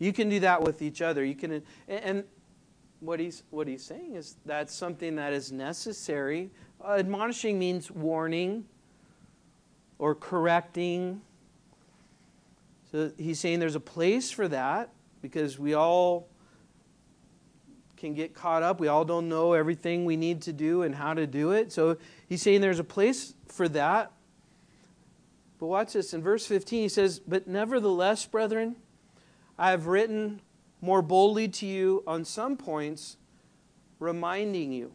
[0.00, 1.24] You can do that with each other.
[1.24, 2.24] You can, and
[2.98, 6.50] what he's, what he's saying is that's something that is necessary.
[6.84, 8.64] Uh, admonishing means warning
[9.98, 11.20] or correcting.
[12.90, 14.90] So he's saying there's a place for that
[15.22, 16.28] because we all
[17.96, 18.80] can get caught up.
[18.80, 21.72] We all don't know everything we need to do and how to do it.
[21.72, 21.96] So
[22.28, 24.12] he's saying there's a place for that.
[25.58, 26.12] But watch this.
[26.12, 28.76] In verse 15, he says, But nevertheless, brethren,
[29.58, 30.42] I have written
[30.80, 33.16] more boldly to you on some points,
[33.98, 34.92] reminding you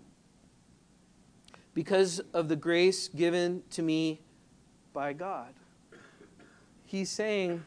[1.73, 4.21] because of the grace given to me
[4.93, 5.53] by God.
[6.85, 7.63] He's saying,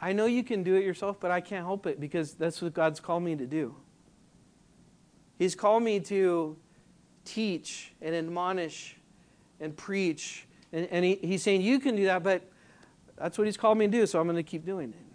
[0.00, 2.74] I know you can do it yourself, but I can't help it because that's what
[2.74, 3.74] God's called me to do.
[5.38, 6.56] He's called me to
[7.24, 8.96] teach and admonish
[9.60, 10.46] and preach.
[10.72, 12.42] And, and he, he's saying, You can do that, but
[13.16, 15.06] that's what He's called me to do, so I'm going to keep doing it.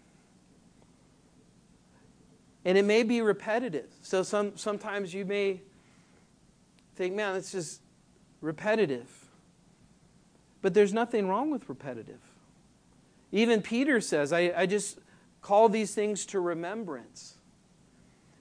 [2.63, 3.89] And it may be repetitive.
[4.01, 5.61] So some, sometimes you may
[6.95, 7.81] think, man, it's just
[8.41, 9.20] repetitive.
[10.61, 12.19] But there's nothing wrong with repetitive.
[13.31, 14.99] Even Peter says, I, I just
[15.41, 17.35] call these things to remembrance.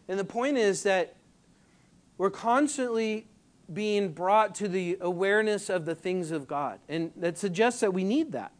[0.08, 1.16] And the point is that
[2.18, 3.26] we're constantly
[3.72, 6.80] being brought to the awareness of the things of God.
[6.88, 8.52] And that suggests that we need that.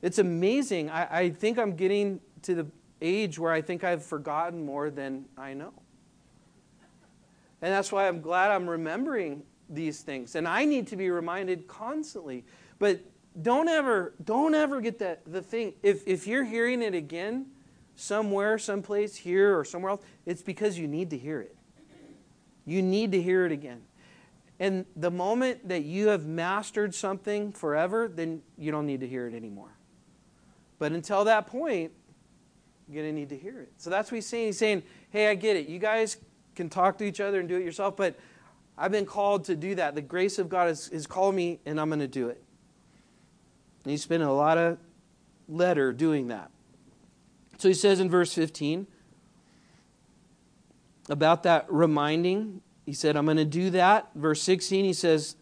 [0.00, 0.88] It's amazing.
[0.88, 2.66] I, I think I'm getting to the
[3.02, 5.72] age where I think I've forgotten more than I know.
[7.60, 10.34] And that's why I'm glad I'm remembering these things.
[10.34, 12.44] And I need to be reminded constantly.
[12.78, 13.00] But
[13.40, 15.74] don't ever, don't ever get that the thing.
[15.82, 17.46] If if you're hearing it again,
[17.94, 21.56] somewhere, someplace, here or somewhere else, it's because you need to hear it.
[22.64, 23.82] You need to hear it again.
[24.58, 29.26] And the moment that you have mastered something forever, then you don't need to hear
[29.26, 29.76] it anymore.
[30.78, 31.92] But until that point,
[32.88, 33.72] you're going to need to hear it.
[33.76, 34.46] So that's what he's saying.
[34.46, 35.68] He's saying, hey, I get it.
[35.68, 36.16] You guys
[36.54, 38.18] can talk to each other and do it yourself, but
[38.78, 39.94] I've been called to do that.
[39.94, 42.42] The grace of God has, has called me, and I'm going to do it.
[43.84, 44.78] And he's spent a lot of
[45.48, 46.50] letter doing that.
[47.58, 48.86] So he says in verse 15
[51.08, 54.10] about that reminding, he said, I'm going to do that.
[54.14, 55.36] Verse 16, he says,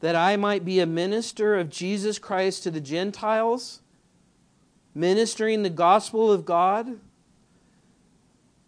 [0.00, 3.82] that I might be a minister of Jesus Christ to the Gentiles
[4.94, 6.98] ministering the gospel of God,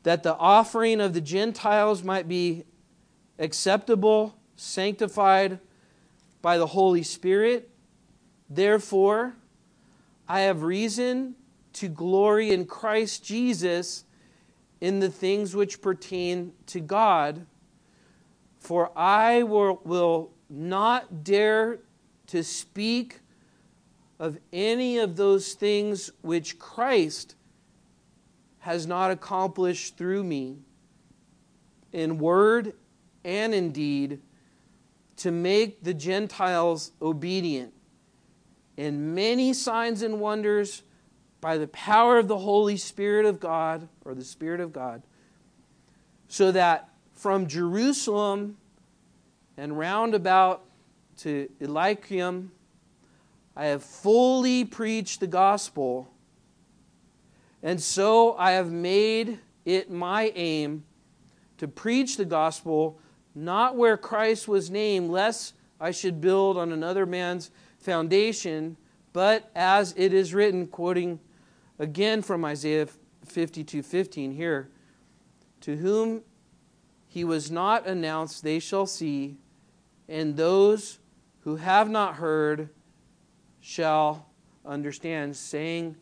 [0.02, 2.64] that the offering of the Gentiles might be
[3.38, 5.58] acceptable, sanctified
[6.42, 7.70] by the Holy Spirit.
[8.48, 9.34] Therefore,
[10.28, 11.34] I have reason
[11.74, 14.04] to glory in Christ Jesus
[14.80, 17.46] in the things which pertain to God.
[18.58, 21.80] For I will, not dare
[22.26, 23.20] to speak
[24.18, 27.34] of any of those things which Christ
[28.60, 30.58] has not accomplished through me
[31.92, 32.74] in word
[33.24, 34.20] and indeed
[35.16, 37.72] to make the Gentiles obedient.
[38.76, 40.82] In many signs and wonders
[41.40, 45.02] by the power of the Holy Spirit of God, or the Spirit of God,
[46.26, 48.56] so that from Jerusalem
[49.56, 50.64] and round about
[51.18, 52.50] to Illyricum,
[53.54, 56.08] I have fully preached the gospel,
[57.62, 60.84] and so I have made it my aim
[61.58, 62.98] to preach the gospel
[63.34, 68.76] not where Christ was named, lest I should build on another man's foundation,
[69.12, 71.20] but as it is written, quoting
[71.78, 72.88] again from Isaiah
[73.24, 74.68] 52 15 here,
[75.62, 76.22] to whom
[77.08, 79.36] he was not announced, they shall see,
[80.08, 80.98] and those
[81.40, 82.70] who have not heard
[83.60, 84.26] shall
[84.64, 85.96] understand, saying,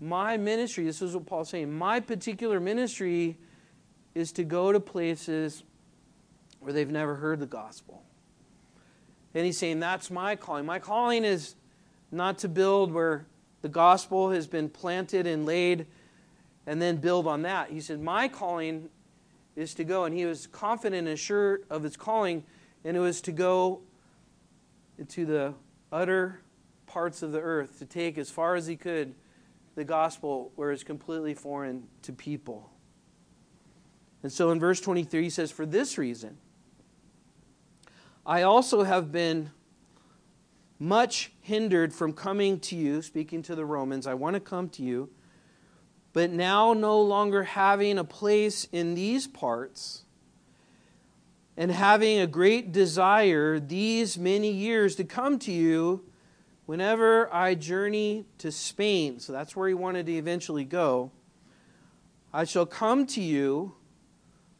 [0.00, 3.38] My ministry, this is what Paul's saying, my particular ministry
[4.14, 5.64] is to go to places
[6.68, 8.02] where they've never heard the gospel.
[9.34, 10.66] And he's saying, That's my calling.
[10.66, 11.54] My calling is
[12.12, 13.24] not to build where
[13.62, 15.86] the gospel has been planted and laid
[16.66, 17.70] and then build on that.
[17.70, 18.90] He said, My calling
[19.56, 20.04] is to go.
[20.04, 22.44] And he was confident and assured of his calling,
[22.84, 23.80] and it was to go
[24.98, 25.54] into the
[25.90, 26.42] utter
[26.84, 29.14] parts of the earth, to take as far as he could
[29.74, 32.68] the gospel where it's completely foreign to people.
[34.22, 36.36] And so in verse 23, he says, For this reason,
[38.28, 39.52] I also have been
[40.78, 44.06] much hindered from coming to you, speaking to the Romans.
[44.06, 45.08] I want to come to you,
[46.12, 50.02] but now no longer having a place in these parts
[51.56, 56.04] and having a great desire these many years to come to you
[56.66, 59.20] whenever I journey to Spain.
[59.20, 61.12] So that's where he wanted to eventually go.
[62.30, 63.74] I shall come to you,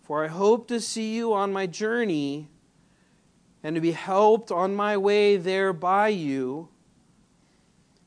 [0.00, 2.48] for I hope to see you on my journey
[3.68, 6.70] and to be helped on my way there by you,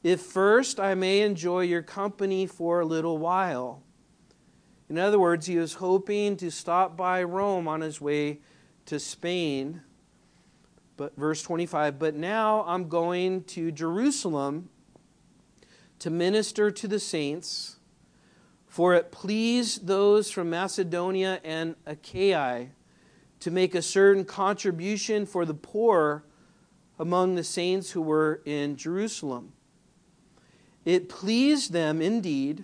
[0.02, 3.84] if first I may enjoy your company for a little while.
[4.90, 8.40] In other words, he was hoping to stop by Rome on his way
[8.88, 9.82] to Spain.
[10.98, 14.68] But verse 25, but now I'm going to Jerusalem
[16.00, 17.76] to minister to the saints,
[18.66, 22.70] for it pleased those from Macedonia and Achaia
[23.42, 26.24] to make a certain contribution for the poor
[26.98, 29.54] among the saints who were in Jerusalem.
[30.86, 32.64] It pleased them indeed,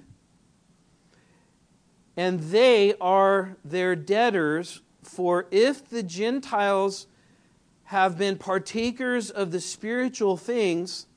[2.15, 7.07] and they are their debtors, for if the Gentiles
[7.85, 11.07] have been partakers of the spiritual things,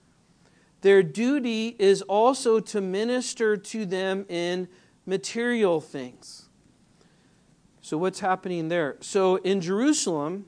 [0.83, 4.69] their duty is also to minister to them in
[5.05, 6.40] material things.
[7.91, 8.99] So, what's happening there?
[9.01, 10.47] So, in Jerusalem,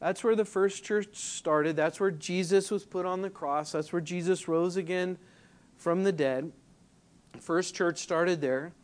[0.00, 1.76] that's where the first church started.
[1.76, 3.72] That's where Jesus was put on the cross.
[3.72, 5.16] That's where Jesus rose again
[5.78, 6.52] from the dead.
[7.40, 8.74] First church started there.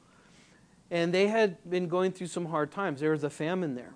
[0.90, 3.00] And they had been going through some hard times.
[3.00, 3.92] There was a famine there.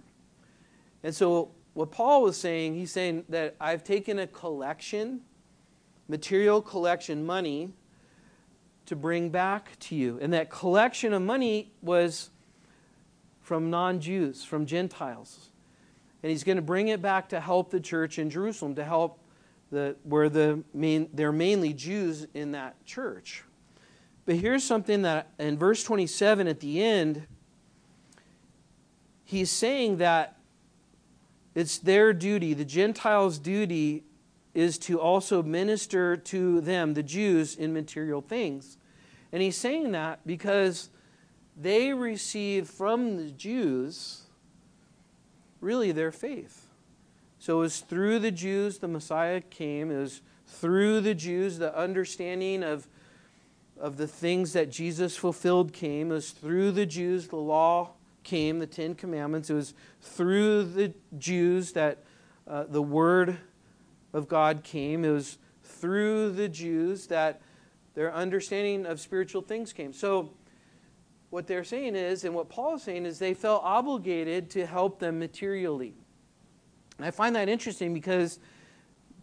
[1.03, 5.23] And so, what Paul was saying, he's saying that I've taken a collection,
[6.09, 7.73] material collection, money,
[8.85, 10.19] to bring back to you.
[10.21, 12.29] And that collection of money was
[13.51, 15.49] from non Jews, from Gentiles.
[16.23, 19.19] And he's going to bring it back to help the church in Jerusalem, to help
[19.73, 23.43] the, where the main, they're mainly Jews in that church.
[24.25, 27.27] But here's something that in verse 27 at the end,
[29.25, 30.37] he's saying that
[31.57, 34.05] it's their duty, the Gentiles' duty
[34.55, 38.79] is to also minister to them, the Jews, in material things.
[39.33, 40.91] And he's saying that because
[41.61, 44.23] they received from the Jews
[45.61, 46.67] really their faith.
[47.39, 49.91] So it was through the Jews the Messiah came.
[49.91, 52.87] It was through the Jews the understanding of,
[53.79, 56.11] of the things that Jesus fulfilled came.
[56.11, 57.91] It was through the Jews the law
[58.25, 59.51] came, the Ten Commandments.
[59.51, 61.99] It was through the Jews that
[62.47, 63.39] uh, the Word
[64.13, 65.05] of God came.
[65.05, 67.41] It was through the Jews that
[67.95, 69.93] their understanding of spiritual things came.
[69.93, 70.31] So
[71.31, 74.99] what they're saying is, and what Paul is saying is, they felt obligated to help
[74.99, 75.95] them materially.
[76.99, 78.41] And I find that interesting because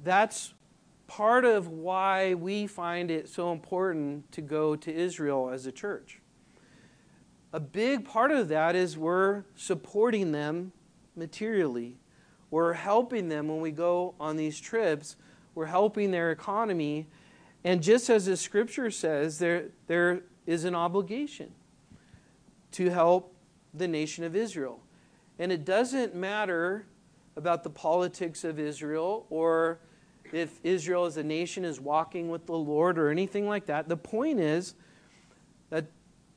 [0.03, 0.53] that's
[1.05, 6.19] part of why we find it so important to go to Israel as a church.
[7.53, 10.71] A big part of that is we're supporting them
[11.15, 11.97] materially.
[12.51, 15.17] We're helping them when we go on these trips.
[15.55, 17.07] We're helping their economy.
[17.63, 21.51] And just as the scripture says, there, there is an obligation
[22.71, 23.35] to help
[23.73, 24.81] the nation of Israel.
[25.39, 26.85] And it doesn't matter
[27.35, 29.79] about the politics of Israel or
[30.33, 33.87] if Israel as a nation is walking with the Lord or anything like that.
[33.87, 34.73] The point is
[35.69, 35.85] that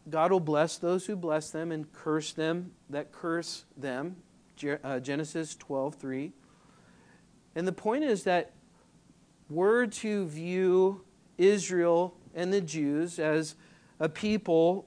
[0.08, 4.16] God will bless those who bless them and curse them that curse them.
[4.84, 6.32] Uh, Genesis 12 3.
[7.54, 8.52] And the point is that
[9.48, 11.02] we're to view
[11.38, 13.54] Israel and the Jews as
[13.98, 14.86] a people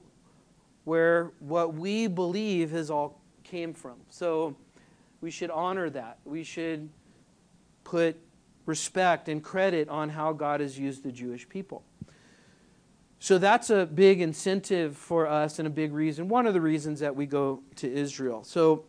[0.84, 3.96] where what we believe has all came from.
[4.10, 4.56] So
[5.20, 6.18] we should honor that.
[6.24, 6.88] We should
[7.82, 8.16] put
[8.66, 11.82] respect and credit on how God has used the Jewish people.
[13.18, 17.00] So that's a big incentive for us and a big reason, one of the reasons
[17.00, 18.44] that we go to Israel.
[18.44, 18.84] So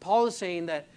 [0.00, 0.88] Paul is saying that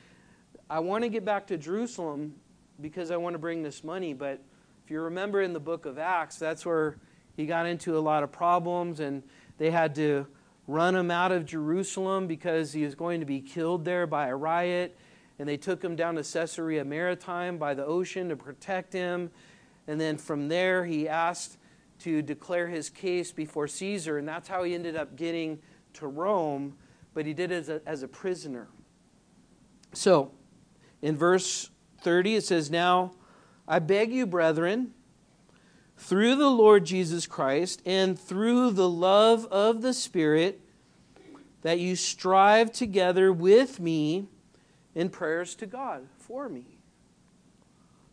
[0.69, 2.33] I want to get back to Jerusalem
[2.79, 4.41] because I want to bring this money, but
[4.83, 6.97] if you remember in the book of Acts, that's where
[7.35, 9.21] he got into a lot of problems and
[9.61, 10.25] they had to
[10.65, 14.35] run him out of Jerusalem because he was going to be killed there by a
[14.35, 14.97] riot
[15.37, 19.29] and they took him down to Caesarea Maritime by the ocean to protect him.
[19.87, 21.59] And then from there, he asked
[21.99, 25.59] to declare his case before Caesar, and that's how he ended up getting
[25.93, 26.75] to Rome,
[27.13, 28.67] but he did it as a, as a prisoner.
[29.93, 30.31] So,
[31.03, 31.69] in verse
[32.01, 33.11] 30, it says, Now
[33.67, 34.95] I beg you, brethren,
[36.01, 40.59] through the Lord Jesus Christ and through the love of the Spirit,
[41.61, 44.25] that you strive together with me
[44.95, 46.65] in prayers to God for me.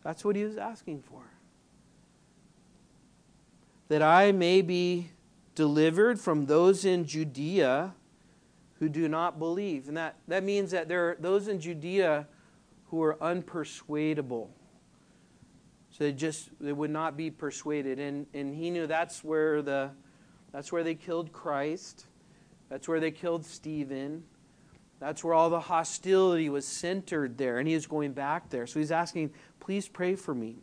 [0.04, 1.22] That's what he was asking for.
[3.88, 5.08] That I may be
[5.54, 7.94] delivered from those in Judea
[8.80, 9.88] who do not believe.
[9.88, 12.28] And that, that means that there are those in Judea
[12.90, 14.48] who are unpersuadable.
[15.98, 17.98] So they just they would not be persuaded.
[17.98, 19.90] And, and he knew that's where the
[20.52, 22.06] that's where they killed Christ.
[22.68, 24.22] That's where they killed Stephen.
[25.00, 28.66] That's where all the hostility was centered there, and he is going back there.
[28.66, 30.56] So he's asking, please pray for me.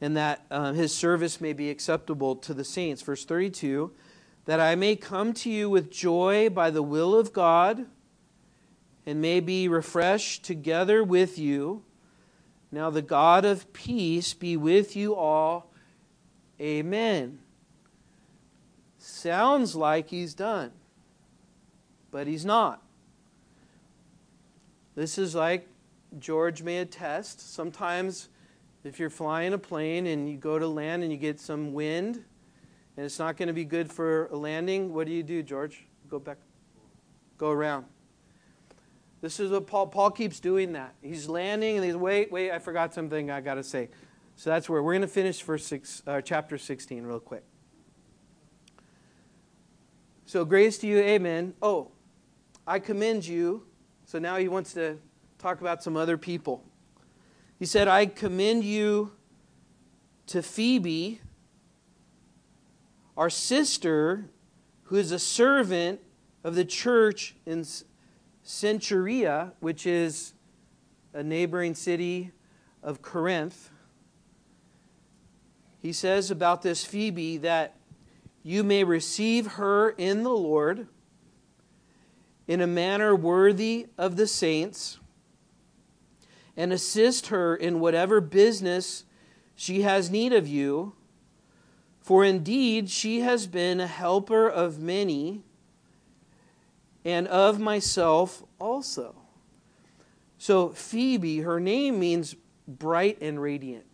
[0.00, 3.02] And that uh, his service may be acceptable to the saints.
[3.02, 3.92] Verse 32
[4.44, 7.84] that I may come to you with joy by the will of God
[9.04, 11.82] and may be refreshed together with you.
[12.70, 15.72] Now the God of peace be with you all.
[16.60, 17.38] Amen.
[18.98, 20.72] Sounds like he's done
[22.10, 22.82] but he's not.
[24.94, 25.68] This is like
[26.18, 27.52] George may attest.
[27.54, 28.28] Sometimes,
[28.84, 32.24] if you're flying a plane and you go to land and you get some wind,
[32.96, 35.84] and it's not going to be good for a landing, what do you do, George?
[36.08, 36.38] Go back,
[37.36, 37.84] go around.
[39.20, 40.94] This is what Paul, Paul keeps doing that.
[41.02, 43.88] He's landing and he's, wait, wait, I forgot something I got to say.
[44.36, 47.42] So that's where we're going to finish verse six, uh, chapter 16 real quick.
[50.26, 51.54] So grace to you, amen.
[51.60, 51.90] Oh,
[52.66, 53.66] I commend you.
[54.04, 54.98] So now he wants to
[55.38, 56.64] talk about some other people.
[57.58, 59.12] He said, I commend you
[60.26, 61.20] to Phoebe,
[63.16, 64.30] our sister,
[64.84, 66.00] who is a servant
[66.44, 67.64] of the church in
[68.48, 70.32] Cenchrea, which is
[71.12, 72.32] a neighboring city
[72.82, 73.68] of Corinth.
[75.80, 77.76] He says about this Phoebe that
[78.42, 80.88] you may receive her in the Lord
[82.46, 84.98] in a manner worthy of the saints
[86.56, 89.04] and assist her in whatever business
[89.54, 90.94] she has need of you.
[92.00, 95.44] For indeed she has been a helper of many
[97.08, 99.14] and of myself also.
[100.36, 102.36] So, Phoebe, her name means
[102.66, 103.86] bright and radiant.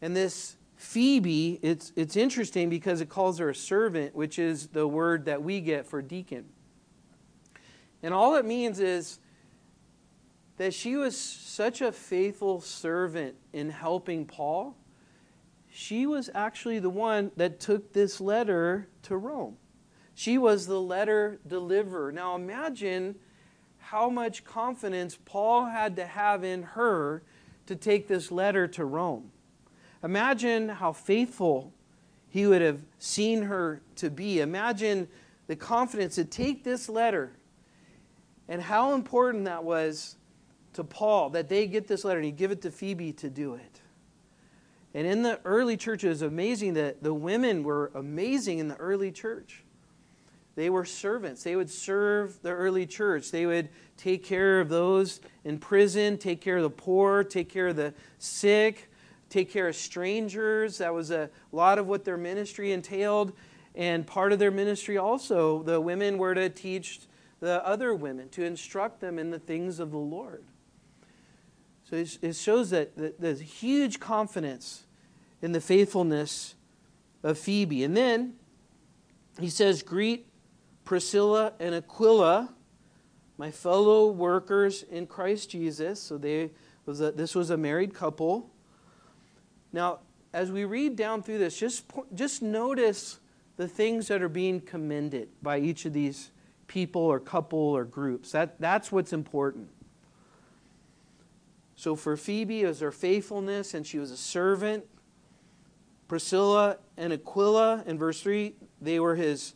[0.00, 4.86] And this Phoebe, it's, it's interesting because it calls her a servant, which is the
[4.86, 6.44] word that we get for deacon.
[8.00, 9.18] And all it means is
[10.58, 14.76] that she was such a faithful servant in helping Paul.
[15.68, 19.56] She was actually the one that took this letter to Rome.
[20.18, 22.10] She was the letter deliverer.
[22.10, 23.16] Now imagine
[23.78, 27.22] how much confidence Paul had to have in her
[27.66, 29.30] to take this letter to Rome.
[30.02, 31.74] Imagine how faithful
[32.30, 34.40] he would have seen her to be.
[34.40, 35.06] Imagine
[35.48, 37.32] the confidence to take this letter
[38.48, 40.16] and how important that was
[40.72, 43.52] to Paul that they get this letter and he give it to Phoebe to do
[43.52, 43.82] it.
[44.94, 48.76] And in the early church, it was amazing that the women were amazing in the
[48.76, 49.62] early church.
[50.56, 51.42] They were servants.
[51.42, 53.30] They would serve the early church.
[53.30, 57.68] They would take care of those in prison, take care of the poor, take care
[57.68, 58.90] of the sick,
[59.28, 60.78] take care of strangers.
[60.78, 63.34] That was a lot of what their ministry entailed.
[63.74, 67.00] And part of their ministry also, the women were to teach
[67.40, 70.44] the other women, to instruct them in the things of the Lord.
[71.84, 74.86] So it shows that there's huge confidence
[75.42, 76.54] in the faithfulness
[77.22, 77.84] of Phoebe.
[77.84, 78.36] And then
[79.38, 80.26] he says, Greet
[80.86, 82.54] Priscilla and Aquila,
[83.36, 86.00] my fellow workers in Christ Jesus.
[86.00, 86.52] So they
[86.86, 88.50] was a, this was a married couple.
[89.72, 89.98] Now,
[90.32, 91.84] as we read down through this, just,
[92.14, 93.18] just notice
[93.56, 96.30] the things that are being commended by each of these
[96.68, 98.30] people or couple or groups.
[98.30, 99.68] That, that's what's important.
[101.74, 104.84] So for Phoebe, it was her faithfulness, and she was a servant.
[106.06, 109.54] Priscilla and Aquila, in verse 3, they were his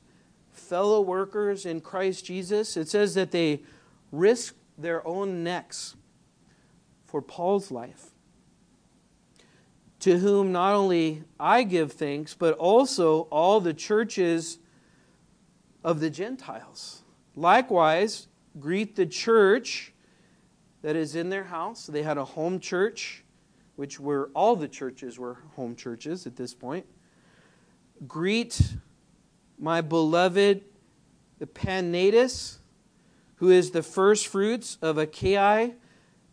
[0.52, 2.76] fellow workers in Christ Jesus.
[2.76, 3.62] It says that they
[4.12, 5.96] risked their own necks
[7.04, 8.10] for Paul's life,
[10.00, 14.58] to whom not only I give thanks, but also all the churches
[15.82, 17.02] of the Gentiles.
[17.34, 18.28] Likewise,
[18.58, 19.92] greet the church
[20.82, 21.86] that is in their house.
[21.86, 23.24] They had a home church,
[23.76, 26.86] which were all the churches were home churches at this point.
[28.06, 28.60] Greet
[29.60, 30.62] my beloved
[31.40, 32.58] Epaenetus,
[33.36, 35.72] who is the first fruits of Achaia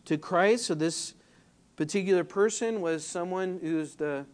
[0.06, 0.66] to Christ.
[0.66, 1.14] So this
[1.76, 4.24] particular person was someone who's the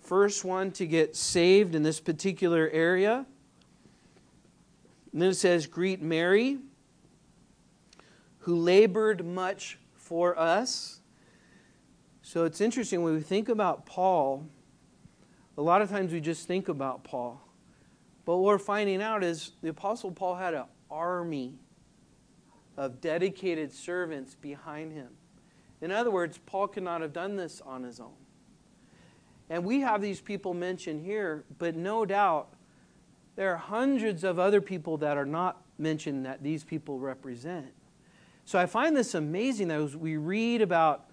[0.00, 3.24] first one to get saved in this particular area.
[5.12, 6.58] And then it says, Greet Mary,
[8.40, 11.00] who labored much for us.
[12.22, 14.46] So it's interesting when we think about Paul,
[15.56, 17.40] a lot of times we just think about Paul.
[18.30, 21.54] But what we're finding out is the Apostle Paul had an army
[22.76, 25.08] of dedicated servants behind him.
[25.80, 28.14] In other words, Paul could not have done this on his own.
[29.48, 32.54] And we have these people mentioned here, but no doubt
[33.34, 37.72] there are hundreds of other people that are not mentioned that these people represent.
[38.44, 41.06] So I find this amazing that as we read about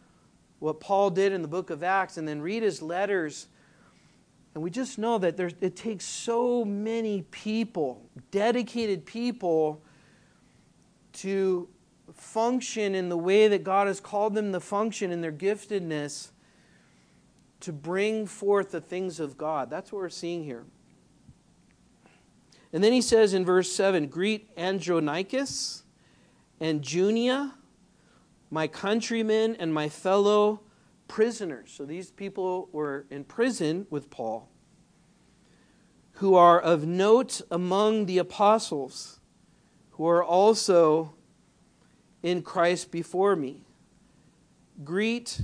[0.60, 3.48] what Paul did in the book of Acts and then read his letters,
[4.58, 9.84] and we just know that there, it takes so many people, dedicated people,
[11.14, 11.70] to
[12.16, 16.30] function in the way that God has called them to function in their giftedness
[17.60, 19.70] to bring forth the things of God.
[19.70, 20.66] That's what we're seeing here.
[22.74, 25.84] And then he says in verse 7 Greet Andronicus
[26.60, 27.54] and Junia,
[28.50, 30.62] my countrymen and my fellow
[31.08, 31.72] prisoners.
[31.76, 34.50] So these people were in prison with Paul,
[36.14, 39.20] who are of note among the apostles,
[39.92, 41.14] who are also
[42.24, 43.62] in Christ before me.
[44.84, 45.42] Greet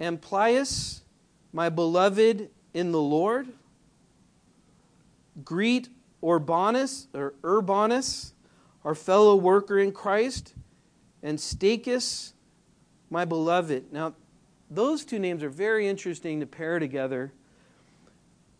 [0.00, 1.02] Amplias,
[1.52, 3.48] my beloved in the Lord.
[5.44, 5.88] Greet
[6.22, 8.32] Urbanus or Urbanus,
[8.84, 10.54] our fellow worker in Christ,
[11.22, 12.32] and Stachys,
[13.10, 13.92] my beloved.
[13.92, 14.14] Now,
[14.74, 17.32] those two names are very interesting to pair together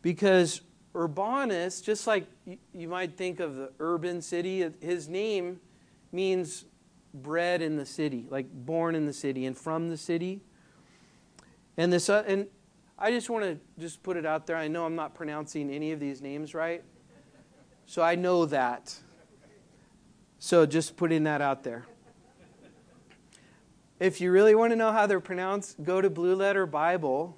[0.02, 0.60] because
[0.94, 2.26] Urbanus, just like
[2.72, 5.60] you might think of the urban city, his name
[6.12, 6.66] means
[7.12, 10.40] bred in the city, like born in the city and from the city.
[11.76, 12.46] And this, uh, and
[12.98, 14.56] I just want to just put it out there.
[14.56, 16.84] I know I'm not pronouncing any of these names right,
[17.86, 18.96] so I know that.
[20.38, 21.86] So just putting that out there.
[24.00, 27.36] If you really want to know how they're pronounced, go to Blue Letter Bible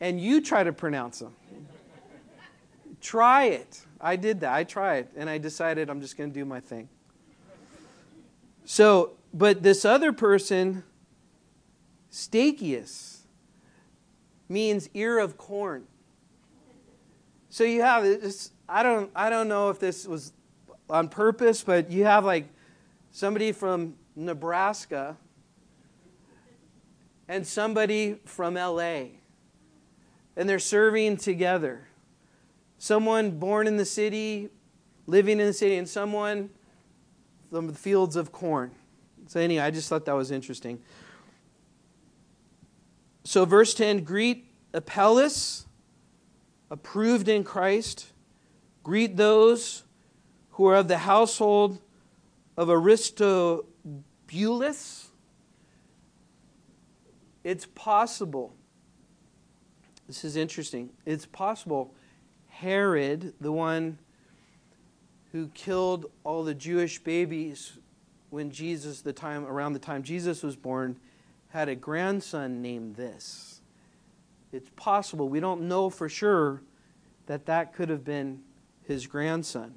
[0.00, 1.34] and you try to pronounce them.
[3.00, 3.80] try it.
[4.00, 4.52] I did that.
[4.52, 6.88] I tried and I decided I'm just going to do my thing.
[8.64, 10.84] So, but this other person,
[12.10, 13.18] Stachys,
[14.48, 15.86] means ear of corn.
[17.50, 18.50] So you have this.
[18.68, 19.10] I don't.
[19.14, 20.32] I don't know if this was
[20.88, 22.48] on purpose, but you have like
[23.12, 25.16] somebody from Nebraska
[27.28, 29.04] and somebody from LA.
[30.36, 31.88] And they're serving together.
[32.78, 34.50] Someone born in the city,
[35.06, 36.50] living in the city, and someone
[37.50, 38.72] from the fields of corn.
[39.26, 40.80] So, anyway, I just thought that was interesting.
[43.24, 45.66] So, verse 10 greet Apelles,
[46.68, 48.12] approved in Christ.
[48.82, 49.84] Greet those
[50.50, 51.78] who are of the household
[52.56, 53.66] of Aristo,
[54.34, 55.06] Bulis.
[57.44, 58.54] It's possible.
[60.06, 60.90] This is interesting.
[61.06, 61.94] It's possible
[62.48, 63.98] Herod, the one
[65.32, 67.78] who killed all the Jewish babies
[68.30, 70.96] when Jesus, the time around the time Jesus was born,
[71.48, 73.60] had a grandson named this.
[74.52, 75.28] It's possible.
[75.28, 76.62] We don't know for sure
[77.26, 78.42] that that could have been
[78.86, 79.74] his grandson.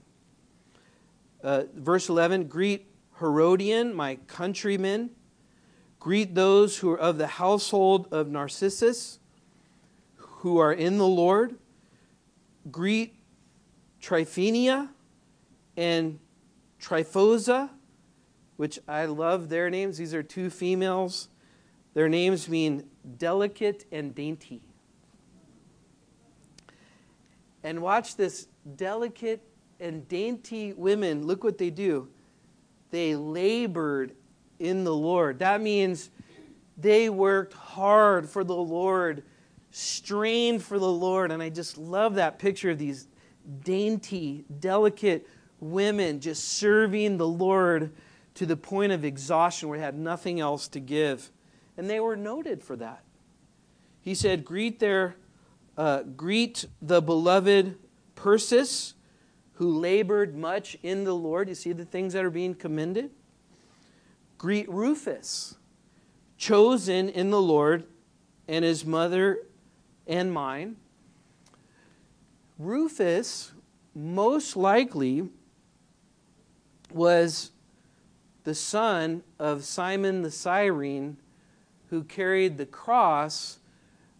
[1.43, 2.86] Uh, verse 11 Greet
[3.19, 5.11] Herodion, my countrymen.
[5.99, 9.19] Greet those who are of the household of Narcissus,
[10.15, 11.57] who are in the Lord.
[12.69, 13.15] Greet
[13.99, 14.91] Tryphena
[15.75, 16.19] and
[16.79, 17.69] Tryphosa,
[18.55, 19.97] which I love their names.
[19.97, 21.29] These are two females.
[21.93, 24.61] Their names mean delicate and dainty.
[27.63, 29.41] And watch this delicate
[29.79, 32.09] and dainty women, look what they do.
[32.91, 34.13] They labored
[34.59, 35.39] in the Lord.
[35.39, 36.09] That means
[36.77, 39.23] they worked hard for the Lord,
[39.71, 41.31] strained for the Lord.
[41.31, 43.07] And I just love that picture of these
[43.63, 45.27] dainty, delicate
[45.59, 47.93] women just serving the Lord
[48.35, 51.31] to the point of exhaustion where they had nothing else to give.
[51.75, 53.03] And they were noted for that.
[54.01, 55.15] He said, Greet their
[55.77, 57.77] uh, greet the beloved
[58.15, 58.95] Persis,
[59.57, 61.49] who labored much in the Lord.
[61.49, 63.09] You see the things that are being commended?
[64.37, 65.55] Greet Rufus,
[66.37, 67.85] chosen in the Lord,
[68.47, 69.39] and his mother
[70.05, 70.75] and mine.
[72.59, 73.51] Rufus
[73.95, 75.27] most likely
[76.93, 77.49] was
[78.43, 81.17] the son of Simon the Cyrene,
[81.89, 83.57] who carried the cross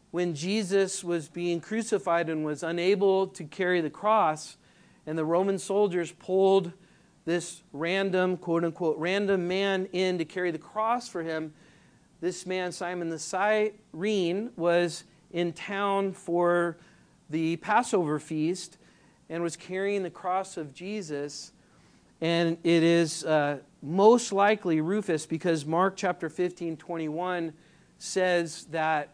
[0.09, 4.57] when Jesus was being crucified and was unable to carry the cross,
[5.07, 6.73] and the Roman soldiers pulled
[7.25, 11.53] this random, quote unquote, random man in to carry the cross for him.
[12.19, 16.77] This man, Simon the Cyrene, was in town for
[17.29, 18.77] the Passover feast
[19.29, 21.51] and was carrying the cross of Jesus.
[22.19, 27.53] And it is uh, most likely Rufus because Mark chapter 15, 21
[27.97, 29.09] says that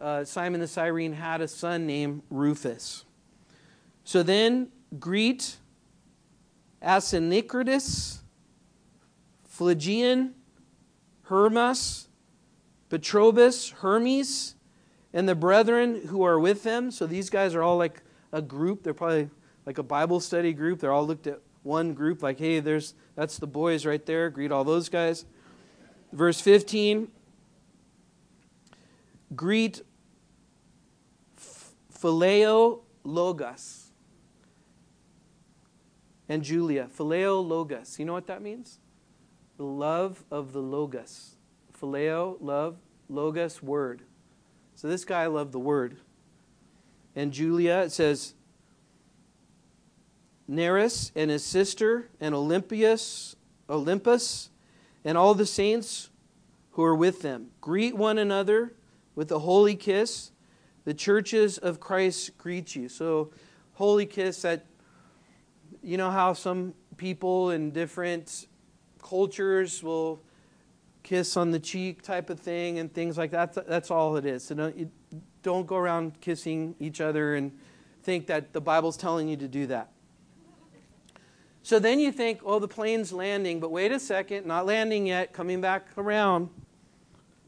[0.00, 3.04] uh, Simon the Cyrene had a son named Rufus.
[4.04, 4.68] So then
[4.98, 5.56] greet
[6.82, 8.18] Asyncritus,
[9.44, 10.32] Phlegon,
[11.22, 12.08] Hermas,
[12.90, 14.56] Patrobas, Hermes,
[15.12, 16.90] and the brethren who are with them.
[16.90, 18.82] So these guys are all like a group.
[18.82, 19.30] They're probably
[19.64, 20.80] like a Bible study group.
[20.80, 24.30] They're all looked at one group, like, hey, there's that's the boys right there.
[24.30, 25.24] Greet all those guys.
[26.12, 27.08] Verse 15.
[29.36, 29.82] Greet
[31.94, 33.91] Phileo Logos
[36.32, 36.88] and Julia.
[36.98, 37.98] Phileo Logos.
[37.98, 38.78] You know what that means?
[39.58, 41.36] The love of the Logos.
[41.78, 42.78] Phileo, love,
[43.10, 44.00] Logos, word.
[44.74, 45.98] So this guy loved the word.
[47.14, 48.32] And Julia, it says,
[50.48, 53.36] Nereus and his sister, and Olympius,
[53.68, 54.48] Olympus,
[55.04, 56.08] and all the saints
[56.70, 57.48] who are with them.
[57.60, 58.72] Greet one another
[59.14, 60.30] with a holy kiss.
[60.84, 62.88] The churches of Christ greet you.
[62.88, 63.32] So,
[63.74, 64.64] holy kiss that,
[65.82, 68.46] you know how some people in different
[69.02, 70.22] cultures will
[71.02, 73.54] kiss on the cheek type of thing and things like that.
[73.66, 74.44] That's all it is.
[74.44, 74.92] So don't,
[75.42, 77.52] don't go around kissing each other and
[78.02, 79.90] think that the Bible's telling you to do that.
[81.64, 85.32] So then you think, oh, the plane's landing, but wait a second, not landing yet,
[85.32, 86.48] coming back around.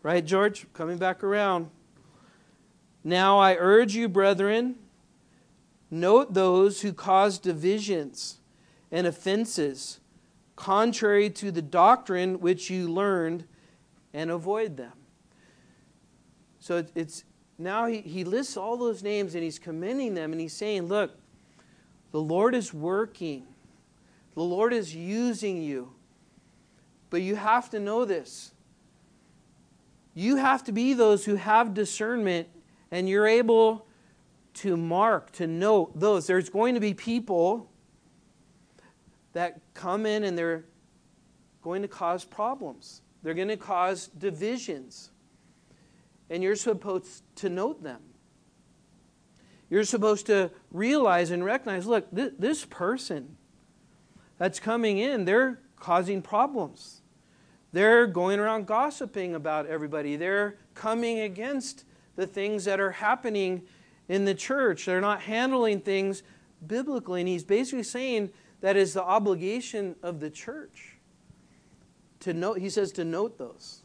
[0.02, 0.66] Right, George?
[0.72, 1.70] Coming back around.
[3.02, 4.76] Now I urge you, brethren,
[5.94, 8.40] note those who cause divisions
[8.90, 10.00] and offenses
[10.56, 13.44] contrary to the doctrine which you learned
[14.12, 14.92] and avoid them.
[16.58, 17.24] So it's
[17.58, 21.12] now he, he lists all those names and he's commending them and he's saying, Look,
[22.10, 23.46] the Lord is working,
[24.34, 25.92] the Lord is using you.
[27.10, 28.52] But you have to know this.
[30.14, 32.48] You have to be those who have discernment
[32.90, 33.86] and you're able
[34.54, 36.26] to mark, to note those.
[36.26, 37.70] There's going to be people
[39.32, 40.64] that come in and they're
[41.62, 45.10] going to cause problems, they're going to cause divisions.
[46.30, 48.00] And you're supposed to note them.
[49.68, 53.36] You're supposed to realize and recognize look, th- this person
[54.38, 57.02] that's coming in, they're causing problems.
[57.72, 60.16] They're going around gossiping about everybody.
[60.16, 61.84] They're coming against
[62.16, 63.62] the things that are happening
[64.08, 64.86] in the church.
[64.86, 66.22] They're not handling things
[66.66, 67.20] biblically.
[67.20, 68.30] And he's basically saying
[68.60, 70.96] that is the obligation of the church
[72.20, 73.82] to note, he says to note those.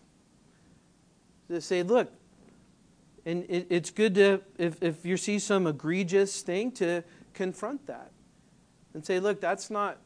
[1.50, 2.12] To say, look,
[3.26, 7.04] and it, it's good to, if, if you see some egregious thing, to
[7.34, 8.12] confront that
[8.94, 9.98] and say, look, that's not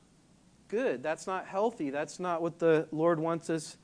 [0.67, 1.03] good.
[1.03, 1.91] That's not healthy.
[1.91, 3.77] That's not what the Lord wants us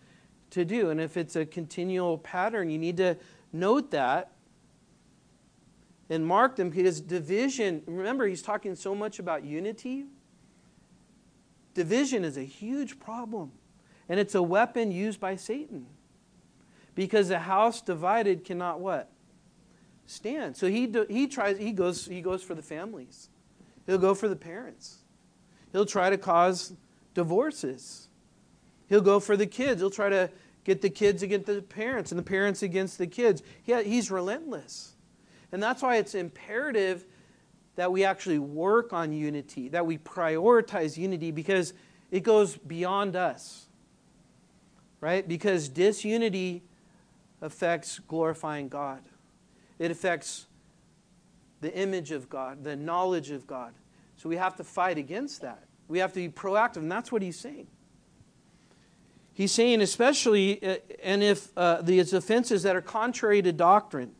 [0.51, 0.89] to do.
[0.89, 3.17] And if it's a continual pattern, you need to
[3.53, 4.31] note that
[6.09, 10.05] and mark them because division, remember, he's talking so much about unity.
[11.73, 13.51] Division is a huge problem,
[14.07, 15.85] and it's a weapon used by Satan.
[16.95, 19.11] Because a house divided cannot what?
[20.05, 20.57] Stand.
[20.57, 23.29] So he, he tries, he goes, he goes for the families.
[23.85, 24.97] He'll go for the parents.
[25.71, 26.73] He'll try to cause
[27.13, 28.07] divorces.
[28.87, 29.81] He'll go for the kids.
[29.81, 30.31] He'll try to
[30.63, 33.43] get the kids against the parents and the parents against the kids.
[33.63, 34.95] He, he's relentless.
[35.51, 37.05] And that's why it's imperative
[37.75, 41.73] that we actually work on unity, that we prioritize unity because
[42.11, 43.67] it goes beyond us.
[45.01, 45.25] Right?
[45.25, 46.63] Because disunity
[47.41, 49.01] affects glorifying God,
[49.77, 50.47] it affects
[51.61, 53.73] the image of God, the knowledge of God.
[54.17, 55.63] So we have to fight against that.
[55.87, 57.67] We have to be proactive, and that's what he's saying.
[59.33, 64.11] He's saying, especially, uh, and if uh, these offenses that are contrary to doctrine,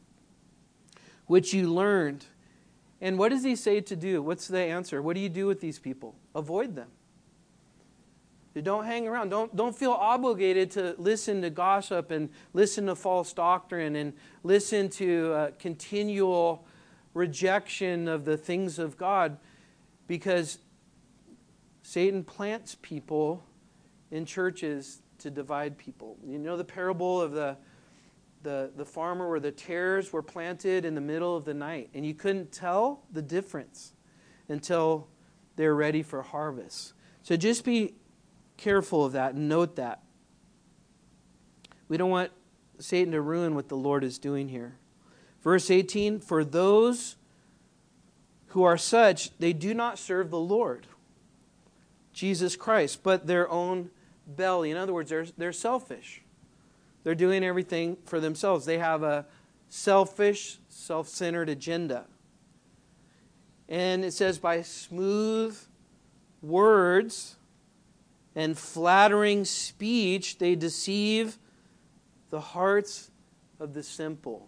[1.30, 2.26] which you learned.
[3.00, 4.24] And what does he say to do?
[4.24, 5.00] What's the answer?
[5.00, 6.16] What do you do with these people?
[6.34, 6.88] Avoid them.
[8.64, 9.30] Don't hang around.
[9.30, 14.14] Don't, don't feel obligated to listen to gossip and listen to false doctrine and
[14.44, 16.66] listen to uh, continual
[17.14, 19.38] rejection of the things of God
[20.08, 20.58] because
[21.84, 23.44] Satan plants people
[24.10, 26.18] in churches to divide people.
[26.26, 27.56] You know the parable of the
[28.42, 32.06] the, the farmer where the tares were planted in the middle of the night, and
[32.06, 33.94] you couldn't tell the difference
[34.48, 35.08] until
[35.56, 36.94] they're ready for harvest.
[37.24, 37.96] So just be
[38.58, 40.04] careful of that and note that.
[41.88, 42.32] We don't want
[42.80, 44.78] Satan to ruin what the Lord is doing here.
[45.42, 47.16] Verse 18 For those
[48.48, 50.88] who are such, they do not serve the Lord,
[52.14, 53.90] Jesus Christ, but their own
[54.26, 54.72] belly.
[54.72, 56.22] In other words, they're, they're selfish.
[57.10, 58.68] They're doing everything for themselves.
[58.68, 59.26] They have a
[59.68, 62.06] selfish, self centered agenda.
[63.68, 65.58] And it says, by smooth
[66.44, 67.38] words
[68.36, 71.40] and flattering speech, they deceive
[72.30, 73.10] the hearts
[73.60, 74.48] of the simple,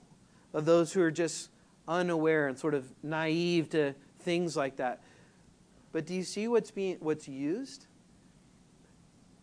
[0.53, 1.49] of those who are just
[1.87, 5.01] unaware and sort of naive to things like that.
[5.91, 7.87] But do you see what's being what's used?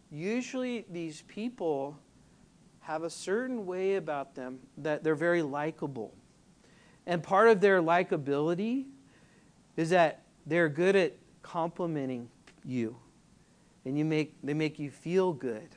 [0.09, 1.99] Usually these people
[2.89, 6.15] have a certain way about them that they're very likable.
[7.07, 8.87] And part of their likability
[9.77, 11.13] is that they're good at
[11.43, 12.31] complimenting
[12.65, 12.97] you.
[13.85, 15.69] And you make, they make you feel good.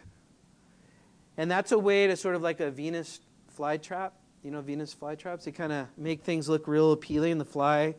[1.36, 3.20] And that's a way to sort of like a Venus
[3.60, 4.12] flytrap.
[4.42, 7.40] You know, Venus flytraps, they kind of make things look real appealing.
[7.40, 7.96] The fly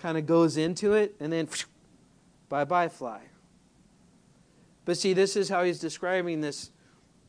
[0.00, 1.48] kind of goes into it, and then
[2.48, 3.20] bye bye, fly.
[4.84, 6.72] But see, this is how he's describing this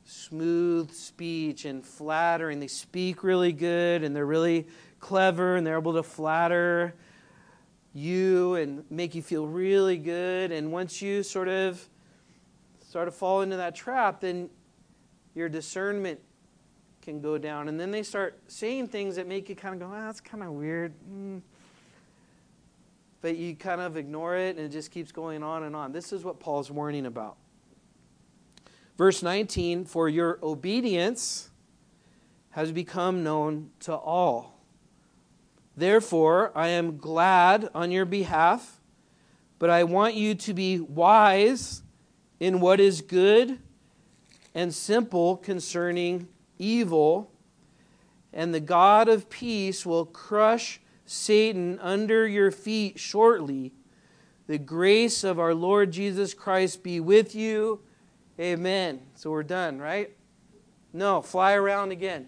[0.05, 2.59] smooth speech and flattering.
[2.59, 4.67] They speak really good and they're really
[4.99, 6.93] clever and they're able to flatter
[7.93, 10.51] you and make you feel really good.
[10.51, 11.87] And once you sort of
[12.87, 14.49] start to fall into that trap, then
[15.35, 16.19] your discernment
[17.01, 17.67] can go down.
[17.67, 20.43] And then they start saying things that make you kind of go, ah, that's kind
[20.43, 20.93] of weird.
[21.11, 21.41] Mm.
[23.21, 25.91] But you kind of ignore it and it just keeps going on and on.
[25.91, 27.37] This is what Paul's warning about.
[28.97, 31.49] Verse 19 For your obedience
[32.51, 34.59] has become known to all.
[35.75, 38.79] Therefore, I am glad on your behalf,
[39.57, 41.81] but I want you to be wise
[42.39, 43.57] in what is good
[44.53, 46.27] and simple concerning
[46.59, 47.31] evil.
[48.31, 53.73] And the God of peace will crush Satan under your feet shortly.
[54.47, 57.81] The grace of our Lord Jesus Christ be with you.
[58.43, 58.99] Amen.
[59.15, 60.11] So we're done, right?
[60.91, 62.27] No, fly around again.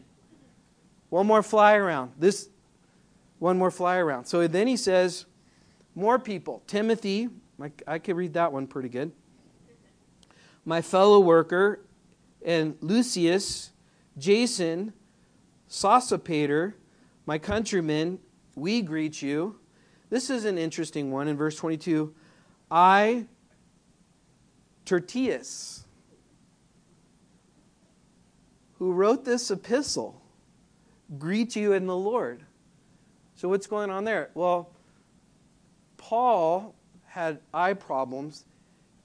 [1.09, 2.13] One more fly around.
[2.17, 2.47] This
[3.37, 4.25] one more fly around.
[4.25, 5.25] So then he says,
[5.93, 6.63] more people.
[6.67, 7.27] Timothy,
[7.85, 9.11] I could read that one pretty good.
[10.63, 11.85] My fellow worker,
[12.45, 13.71] and Lucius,
[14.17, 14.93] Jason,
[15.69, 16.75] Sosipater,
[17.25, 18.19] my countrymen,
[18.55, 19.59] we greet you.
[20.09, 22.15] This is an interesting one in verse 22.
[22.71, 23.25] I,
[24.85, 25.84] Tertius,
[28.85, 30.21] who wrote this epistle
[31.17, 32.43] greet you in the Lord.
[33.33, 34.29] So, what's going on there?
[34.35, 34.69] Well,
[35.97, 36.75] Paul
[37.07, 38.45] had eye problems.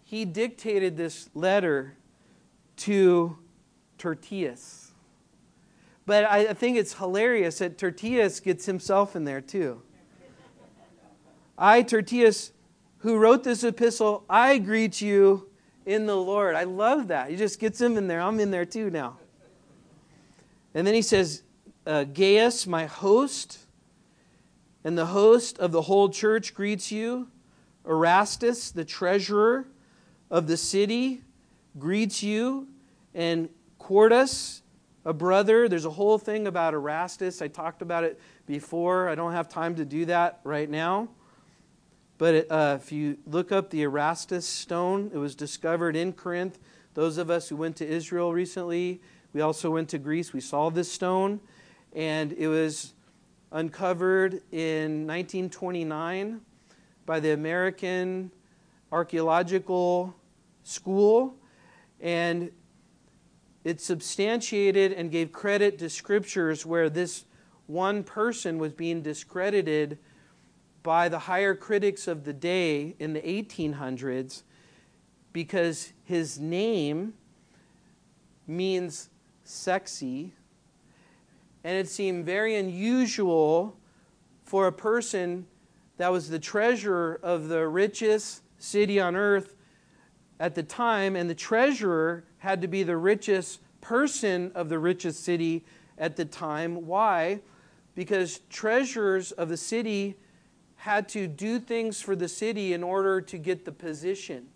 [0.04, 1.96] He dictated this letter
[2.76, 3.38] to
[3.96, 4.92] Tertius.
[6.04, 9.80] But I think it's hilarious that Tertius gets himself in there too.
[11.56, 12.52] I, Tertius,
[12.98, 15.48] who wrote this epistle, I greet you
[15.86, 16.54] in the Lord.
[16.54, 17.30] I love that.
[17.30, 18.20] He just gets him in there.
[18.20, 19.16] I'm in there too now.
[20.74, 21.42] And then he says,
[21.86, 23.58] uh, Gaius, my host,
[24.84, 27.28] and the host of the whole church greets you.
[27.86, 29.66] Erastus, the treasurer
[30.30, 31.22] of the city,
[31.78, 32.68] greets you.
[33.14, 33.48] And
[33.78, 34.62] Quartus,
[35.04, 35.68] a brother.
[35.68, 37.42] There's a whole thing about Erastus.
[37.42, 39.08] I talked about it before.
[39.08, 41.08] I don't have time to do that right now.
[42.18, 46.58] But uh, if you look up the Erastus stone, it was discovered in Corinth.
[46.94, 49.00] Those of us who went to Israel recently,
[49.32, 51.40] we also went to Greece, we saw this stone.
[51.92, 52.94] And it was
[53.52, 56.40] uncovered in 1929
[57.06, 58.30] by the American
[58.92, 60.14] Archaeological
[60.62, 61.36] School.
[62.00, 62.50] And
[63.64, 67.24] it substantiated and gave credit to scriptures where this
[67.66, 69.98] one person was being discredited
[70.82, 74.42] by the higher critics of the day in the 1800s
[75.32, 77.14] because his name
[78.46, 79.10] means
[79.50, 80.32] sexy,
[81.64, 83.76] and it seemed very unusual
[84.44, 85.46] for a person
[85.98, 89.54] that was the treasurer of the richest city on earth
[90.38, 95.22] at the time, and the treasurer had to be the richest person of the richest
[95.22, 95.64] city
[95.98, 96.86] at the time.
[96.86, 97.40] Why?
[97.94, 100.16] Because treasurers of the city
[100.76, 104.48] had to do things for the city in order to get the position.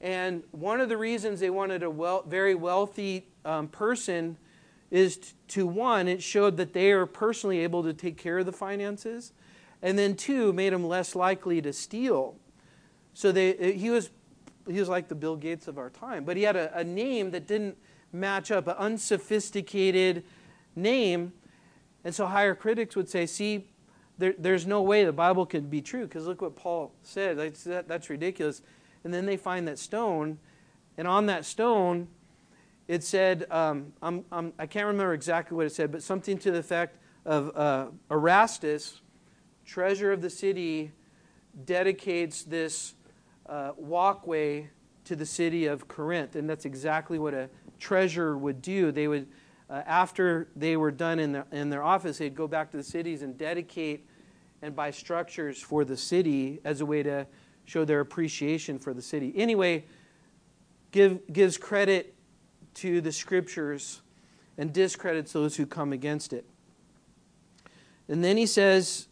[0.00, 4.36] And one of the reasons they wanted a well, very wealthy um, person
[4.90, 8.46] is t- to one, it showed that they are personally able to take care of
[8.46, 9.32] the finances,
[9.80, 12.36] and then two, made them less likely to steal.
[13.14, 14.10] So they, uh, he was
[14.68, 17.32] he was like the Bill Gates of our time, but he had a, a name
[17.32, 17.76] that didn't
[18.12, 20.24] match up, an unsophisticated
[20.76, 21.32] name.
[22.04, 23.66] And so higher critics would say, see,
[24.18, 27.38] there, there's no way the Bible could be true because look what Paul said.
[27.38, 28.62] That's, that, that's ridiculous.
[29.04, 30.38] And then they find that stone,
[30.96, 32.08] and on that stone,
[32.88, 36.38] it said, um, I'm, I'm, I can not remember exactly what it said, but something
[36.38, 39.00] to the effect of uh, Erastus,
[39.64, 40.92] treasure of the city,
[41.64, 42.94] dedicates this
[43.46, 44.68] uh, walkway
[45.04, 46.36] to the city of Corinth.
[46.36, 48.92] And that's exactly what a treasurer would do.
[48.92, 49.28] They would,
[49.70, 52.82] uh, after they were done in their, in their office, they'd go back to the
[52.82, 54.06] cities and dedicate
[54.60, 57.26] and buy structures for the city as a way to
[57.64, 59.32] show their appreciation for the city.
[59.36, 59.84] Anyway,
[60.90, 62.14] give, gives credit
[62.74, 64.02] to the scriptures
[64.58, 66.44] and discredits those who come against it.
[68.08, 69.08] And then he says,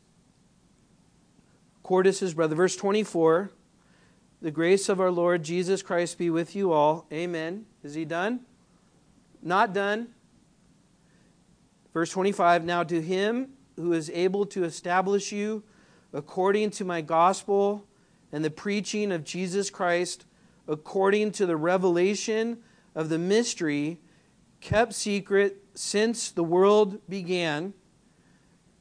[1.82, 3.50] Quartus' brother, verse 24,
[4.42, 7.06] the grace of our Lord Jesus Christ be with you all.
[7.12, 7.66] Amen.
[7.82, 8.40] Is he done?
[9.42, 10.08] Not done.
[11.92, 15.62] Verse 25, now to him who is able to establish you
[16.12, 17.86] according to my gospel
[18.32, 20.26] and the preaching of Jesus Christ,
[20.68, 22.58] according to the revelation
[22.94, 24.00] of the mystery
[24.60, 27.72] kept secret since the world began,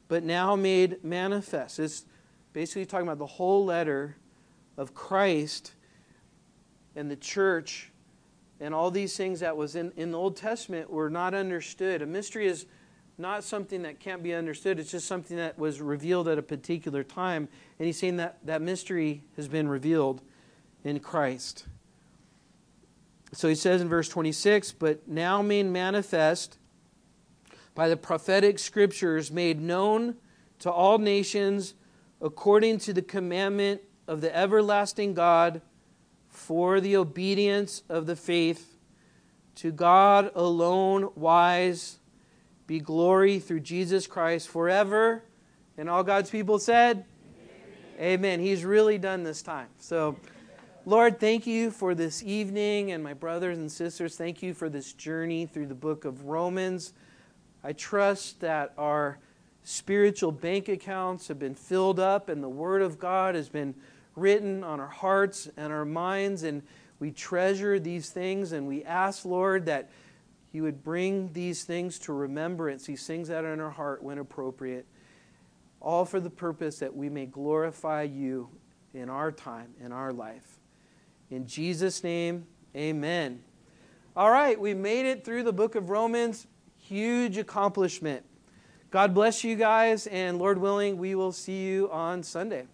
[0.08, 1.78] but now made manifest.
[1.78, 2.04] It's
[2.52, 4.16] basically talking about the whole letter
[4.76, 5.74] of Christ
[6.96, 7.90] and the church
[8.60, 12.02] and all these things that was in, in the Old Testament were not understood.
[12.02, 12.66] A mystery is
[13.16, 14.78] not something that can't be understood.
[14.78, 17.48] It's just something that was revealed at a particular time.
[17.78, 20.20] And he's saying that that mystery has been revealed
[20.84, 21.66] in Christ.
[23.32, 26.58] So he says in verse 26 But now made manifest
[27.74, 30.16] by the prophetic scriptures, made known
[30.60, 31.74] to all nations
[32.20, 35.62] according to the commandment of the everlasting God
[36.28, 38.76] for the obedience of the faith.
[39.56, 41.98] To God alone wise
[42.66, 45.24] be glory through Jesus Christ forever.
[45.76, 47.04] And all God's people said,
[47.98, 48.12] Amen.
[48.12, 48.40] Amen.
[48.40, 49.68] He's really done this time.
[49.78, 50.16] So,
[50.90, 52.90] Lord, thank you for this evening.
[52.90, 56.94] And my brothers and sisters, thank you for this journey through the book of Romans.
[57.62, 59.20] I trust that our
[59.62, 63.76] spiritual bank accounts have been filled up and the Word of God has been
[64.16, 66.42] written on our hearts and our minds.
[66.42, 66.60] And
[66.98, 69.92] we treasure these things and we ask, Lord, that
[70.50, 74.18] you would bring these things to remembrance, these things that are in our heart when
[74.18, 74.86] appropriate,
[75.80, 78.48] all for the purpose that we may glorify you
[78.92, 80.59] in our time, in our life.
[81.30, 83.42] In Jesus' name, amen.
[84.16, 86.48] All right, we made it through the book of Romans.
[86.76, 88.24] Huge accomplishment.
[88.90, 92.66] God bless you guys, and Lord willing, we will see you on Sunday.